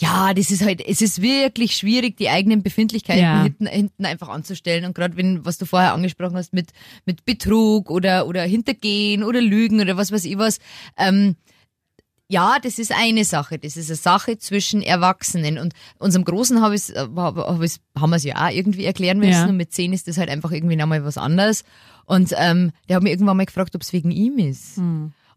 ja, 0.01 0.33
das 0.33 0.49
ist 0.49 0.63
halt, 0.63 0.81
es 0.85 1.01
ist 1.01 1.21
wirklich 1.21 1.75
schwierig, 1.75 2.15
die 2.15 2.29
eigenen 2.29 2.63
Befindlichkeiten 2.63 3.21
Ja. 3.21 3.43
hinten, 3.43 3.67
hinten 3.67 4.05
einfach 4.05 4.29
anzustellen. 4.29 4.85
Und 4.85 4.95
gerade 4.95 5.17
wenn, 5.17 5.45
was 5.45 5.57
du 5.57 5.65
vorher 5.65 5.93
angesprochen 5.93 6.37
hast, 6.37 6.53
mit, 6.53 6.69
mit 7.05 7.25
Betrug 7.25 7.91
oder, 7.91 8.25
oder 8.25 8.43
Hintergehen 8.43 9.23
oder 9.23 9.41
Lügen 9.41 9.81
oder 9.81 9.97
was 9.97 10.13
weiß 10.13 10.23
ich 10.23 10.37
was, 10.37 10.59
ähm, 10.97 11.35
ja, 12.31 12.59
das 12.61 12.79
ist 12.79 12.93
eine 12.93 13.25
Sache. 13.25 13.57
Das 13.59 13.75
ist 13.75 13.89
eine 13.89 13.97
Sache 13.97 14.37
zwischen 14.37 14.81
Erwachsenen. 14.81 15.57
Und 15.57 15.73
unserem 15.97 16.23
Großen 16.23 16.61
hab 16.61 16.71
ich's, 16.71 16.91
äh, 16.91 17.07
hab, 17.15 17.61
ich's, 17.61 17.79
haben 17.97 18.11
wir 18.11 18.17
es 18.17 18.23
ja 18.23 18.35
auch 18.47 18.51
irgendwie 18.51 18.85
erklären 18.85 19.17
müssen. 19.17 19.31
Ja. 19.31 19.47
Und 19.47 19.57
mit 19.57 19.73
zehn 19.73 19.91
ist 19.91 20.07
das 20.07 20.17
halt 20.17 20.29
einfach 20.29 20.51
irgendwie 20.51 20.75
nochmal 20.77 21.03
was 21.03 21.17
anderes. 21.17 21.63
Und 22.05 22.33
ähm, 22.37 22.71
der 22.87 22.97
hat 22.97 23.03
mir 23.03 23.09
irgendwann 23.09 23.35
mal 23.35 23.45
gefragt, 23.45 23.75
ob 23.75 23.81
es 23.81 23.91
wegen 23.91 24.11
ihm 24.11 24.37
ist. 24.37 24.77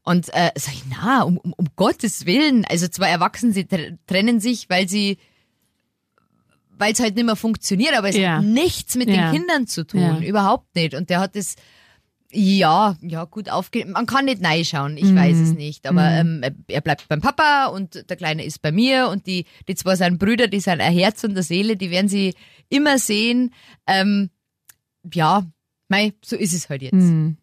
Und 0.05 0.29
äh, 0.35 0.51
sag 0.57 0.75
ich, 0.75 0.83
na, 0.91 1.23
um, 1.23 1.37
um, 1.39 1.53
um 1.53 1.67
Gottes 1.77 2.27
Willen. 2.27 2.65
Also 2.65 2.89
zwei 2.89 3.09
Erwachsene, 3.09 3.53
sie 3.53 3.65
tr- 3.65 3.97
trennen 4.07 4.41
sich, 4.41 4.69
weil 4.69 4.89
sie 4.89 5.19
weil 6.79 6.93
es 6.95 7.01
halt 7.01 7.15
nicht 7.15 7.27
mehr 7.27 7.37
funktioniert, 7.37 7.97
aber 7.97 8.09
es 8.09 8.17
Ja. 8.17 8.39
hat 8.39 8.45
nichts 8.45 8.97
mit 8.97 9.09
Ja. 9.09 9.31
den 9.31 9.39
Kindern 9.39 9.67
zu 9.69 9.87
tun, 9.87 10.01
Ja. 10.01 10.19
überhaupt 10.19 10.75
nicht. 10.75 10.95
Und 10.95 11.11
der 11.11 11.21
hat 11.21 11.37
es 11.37 11.55
ja, 12.35 12.97
ja, 13.03 13.25
gut 13.25 13.51
aufge... 13.51 13.85
Man 13.85 14.07
kann 14.07 14.25
nicht 14.25 14.41
schauen, 14.69 14.97
ich 14.97 15.15
weiß 15.15 15.37
Mhm. 15.37 15.43
es 15.45 15.53
nicht. 15.53 15.87
Aber 15.87 16.03
ähm, 16.09 16.43
er 16.67 16.81
bleibt 16.81 17.07
beim 17.09 17.21
Papa 17.21 17.67
und 17.67 18.09
der 18.09 18.17
Kleine 18.17 18.43
ist 18.43 18.63
bei 18.63 18.73
mir 18.73 19.09
und 19.11 19.27
die, 19.27 19.45
die 19.69 19.75
zwei 19.75 19.95
sind 19.97 20.19
Brüder, 20.19 20.49
die 20.49 20.59
sind 20.61 20.81
ein 20.81 20.93
Herz 20.95 21.23
und 21.25 21.33
eine 21.33 21.43
Seele, 21.43 21.77
die 21.77 21.91
werden 21.91 22.09
sie 22.09 22.35
immer 22.71 22.99
sehen. 22.99 23.53
Ähm, 23.87 24.31
ja, 25.13 25.45
mei, 25.89 26.15
so 26.25 26.35
ist 26.35 26.55
es 26.55 26.69
halt 26.71 26.81
jetzt. 26.83 26.93
Hm. 26.95 27.37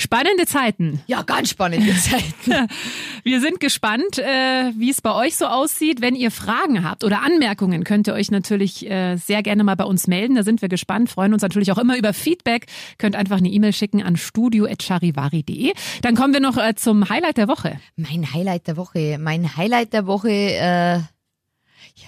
Spannende 0.00 0.46
Zeiten. 0.46 1.02
Ja, 1.08 1.20
ganz 1.20 1.50
spannende 1.50 1.94
Zeiten. 1.94 2.68
Wir 3.22 3.38
sind 3.42 3.60
gespannt, 3.60 4.18
äh, 4.18 4.72
wie 4.74 4.88
es 4.88 5.02
bei 5.02 5.14
euch 5.14 5.36
so 5.36 5.44
aussieht. 5.44 6.00
Wenn 6.00 6.14
ihr 6.14 6.30
Fragen 6.30 6.88
habt 6.88 7.04
oder 7.04 7.22
Anmerkungen, 7.22 7.84
könnt 7.84 8.08
ihr 8.08 8.14
euch 8.14 8.30
natürlich 8.30 8.90
äh, 8.90 9.16
sehr 9.16 9.42
gerne 9.42 9.62
mal 9.62 9.74
bei 9.74 9.84
uns 9.84 10.06
melden. 10.06 10.36
Da 10.36 10.42
sind 10.42 10.62
wir 10.62 10.70
gespannt, 10.70 11.10
freuen 11.10 11.34
uns 11.34 11.42
natürlich 11.42 11.70
auch 11.70 11.76
immer 11.76 11.98
über 11.98 12.14
Feedback. 12.14 12.64
Könnt 12.96 13.14
einfach 13.14 13.36
eine 13.36 13.50
E-Mail 13.50 13.74
schicken 13.74 14.02
an 14.02 14.16
studio.charivari.de. 14.16 15.74
Dann 16.00 16.14
kommen 16.14 16.32
wir 16.32 16.40
noch 16.40 16.56
äh, 16.56 16.74
zum 16.76 17.06
Highlight 17.10 17.36
der 17.36 17.48
Woche. 17.48 17.78
Mein 17.96 18.32
Highlight 18.32 18.68
der 18.68 18.78
Woche. 18.78 19.18
Mein 19.20 19.54
Highlight 19.54 19.92
der 19.92 20.06
Woche, 20.06 20.30
äh, 20.30 21.00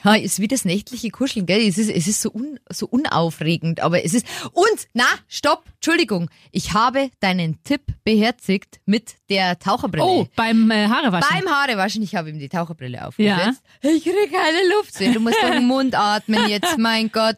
ja, 0.04 0.14
ist 0.14 0.40
wie 0.40 0.48
das 0.48 0.64
nächtliche 0.64 1.10
Kuscheln, 1.10 1.46
gell? 1.46 1.60
Es 1.66 1.78
ist, 1.78 1.90
es 1.90 2.06
ist 2.06 2.22
so, 2.22 2.30
un, 2.32 2.58
so 2.70 2.86
unaufregend, 2.86 3.80
aber 3.80 4.04
es 4.04 4.14
ist, 4.14 4.26
und, 4.52 4.66
na, 4.94 5.04
stopp, 5.28 5.64
Entschuldigung. 5.76 6.30
Ich 6.50 6.72
habe 6.74 7.10
deinen 7.20 7.62
Tipp 7.64 7.82
beherzigt 8.04 8.80
mit 8.86 9.14
der 9.28 9.58
Taucherbrille. 9.58 10.04
Oh, 10.04 10.26
beim 10.36 10.70
äh, 10.70 10.86
Haarewaschen. 10.88 11.28
Beim 11.30 11.48
Haarewaschen, 11.48 12.02
ich 12.02 12.14
habe 12.14 12.30
ihm 12.30 12.38
die 12.38 12.48
Taucherbrille 12.48 13.06
aufgesetzt. 13.06 13.62
Ja. 13.82 13.90
Ich 13.90 14.02
kriege 14.04 14.28
keine 14.30 14.58
Luft. 14.76 15.00
Du 15.00 15.20
musst 15.20 15.36
durch 15.42 15.52
den 15.52 15.66
Mund 15.66 15.94
atmen 15.94 16.48
jetzt, 16.48 16.78
mein 16.78 17.10
Gott. 17.10 17.36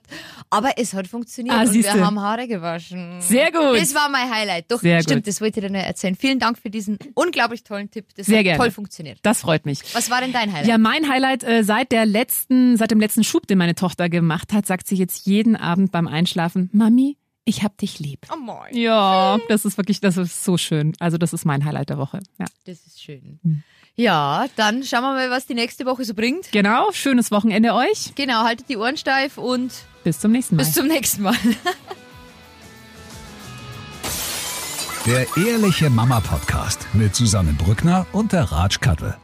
Aber 0.51 0.73
es 0.77 0.93
hat 0.95 1.09
funktioniert 1.09 1.57
Ah, 1.57 1.63
und 1.63 1.73
wir 1.75 1.93
haben 1.93 2.21
Haare 2.21 2.47
gewaschen. 2.47 3.21
Sehr 3.21 3.51
gut. 3.51 3.81
Das 3.81 3.95
war 3.95 4.09
mein 4.09 4.31
Highlight. 4.31 4.71
Doch, 4.71 4.81
Sehr 4.81 5.03
stimmt, 5.03 5.23
gut. 5.25 5.29
das 5.29 5.41
wollte 5.41 5.61
ich 5.61 5.67
dir 5.67 5.73
noch 5.73 5.81
erzählen. 5.81 6.15
Vielen 6.15 6.39
Dank 6.39 6.59
für 6.59 6.71
diesen 6.71 6.99
unglaublich 7.15 7.65
tollen 7.65 7.91
Tipp. 7.91 8.07
Das 8.17 8.27
Sehr 8.27 8.39
hat 8.39 8.45
gerne. 8.45 8.59
toll 8.59 8.71
funktioniert. 8.71 9.19
Das 9.23 9.41
freut 9.41 9.67
mich. 9.67 9.81
Was 9.95 10.11
war 10.11 10.21
denn 10.21 10.33
dein 10.33 10.53
Highlight? 10.53 10.69
Ja, 10.69 10.79
mein 10.79 11.09
Highlight 11.09 11.43
äh, 11.45 11.65
seit 11.65 11.93
der 11.93 12.07
letzten, 12.07 12.34
seit 12.77 12.91
dem 12.91 13.01
letzten 13.01 13.25
Schub, 13.25 13.47
den 13.47 13.59
meine 13.59 13.75
Tochter 13.75 14.09
gemacht 14.09 14.53
hat, 14.53 14.67
sagt 14.67 14.87
sie 14.87 14.97
jetzt 14.97 15.27
jeden 15.27 15.57
Abend 15.57 15.93
beim 15.93 16.07
Einschlafen, 16.09 16.71
Mami, 16.73 17.17
ich 17.45 17.63
hab 17.63 17.77
dich 17.79 17.99
lieb. 17.99 18.27
Oh 18.33 18.37
mein. 18.37 18.75
Ja, 18.77 19.39
das 19.49 19.65
ist 19.65 19.77
wirklich, 19.77 20.01
das 20.01 20.17
ist 20.17 20.45
so 20.45 20.57
schön. 20.57 20.95
Also 20.99 21.19
das 21.19 21.33
ist 21.33 21.45
mein 21.45 21.65
Highlight 21.65 21.91
der 21.91 21.99
Woche. 21.99 22.21
Ja. 22.39 22.47
Das 22.65 22.87
ist 22.87 23.03
schön. 23.03 23.39
Hm. 23.43 23.63
Ja, 23.97 24.47
dann 24.57 24.83
schauen 24.83 25.03
wir 25.03 25.13
mal, 25.13 25.31
was 25.31 25.47
die 25.47 25.55
nächste 25.55 25.87
Woche 25.87 26.05
so 26.05 26.15
bringt. 26.15 26.51
Genau, 26.53 26.91
schönes 26.93 27.31
Wochenende 27.31 27.75
euch. 27.75 28.15
Genau, 28.17 28.43
haltet 28.43 28.69
die 28.69 28.77
Ohren 28.77 28.97
steif 28.97 29.39
und 29.39 29.73
Bis 30.03 30.19
zum 30.19 30.33
nächsten 30.33 30.57
Mal. 30.57 30.65
bis 30.65 30.73
zum 30.73 30.87
nächsten 30.89 31.23
Mal. 31.23 31.37
Der 35.07 35.27
Ehrliche 35.37 35.91
Mama 35.91 36.21
Podcast 36.21 36.89
mit 36.95 37.15
Susanne 37.15 37.53
Brückner 37.53 38.07
und 38.13 38.33
der 38.33 38.45
Ratsch 38.51 38.81
Kattel. 38.81 39.17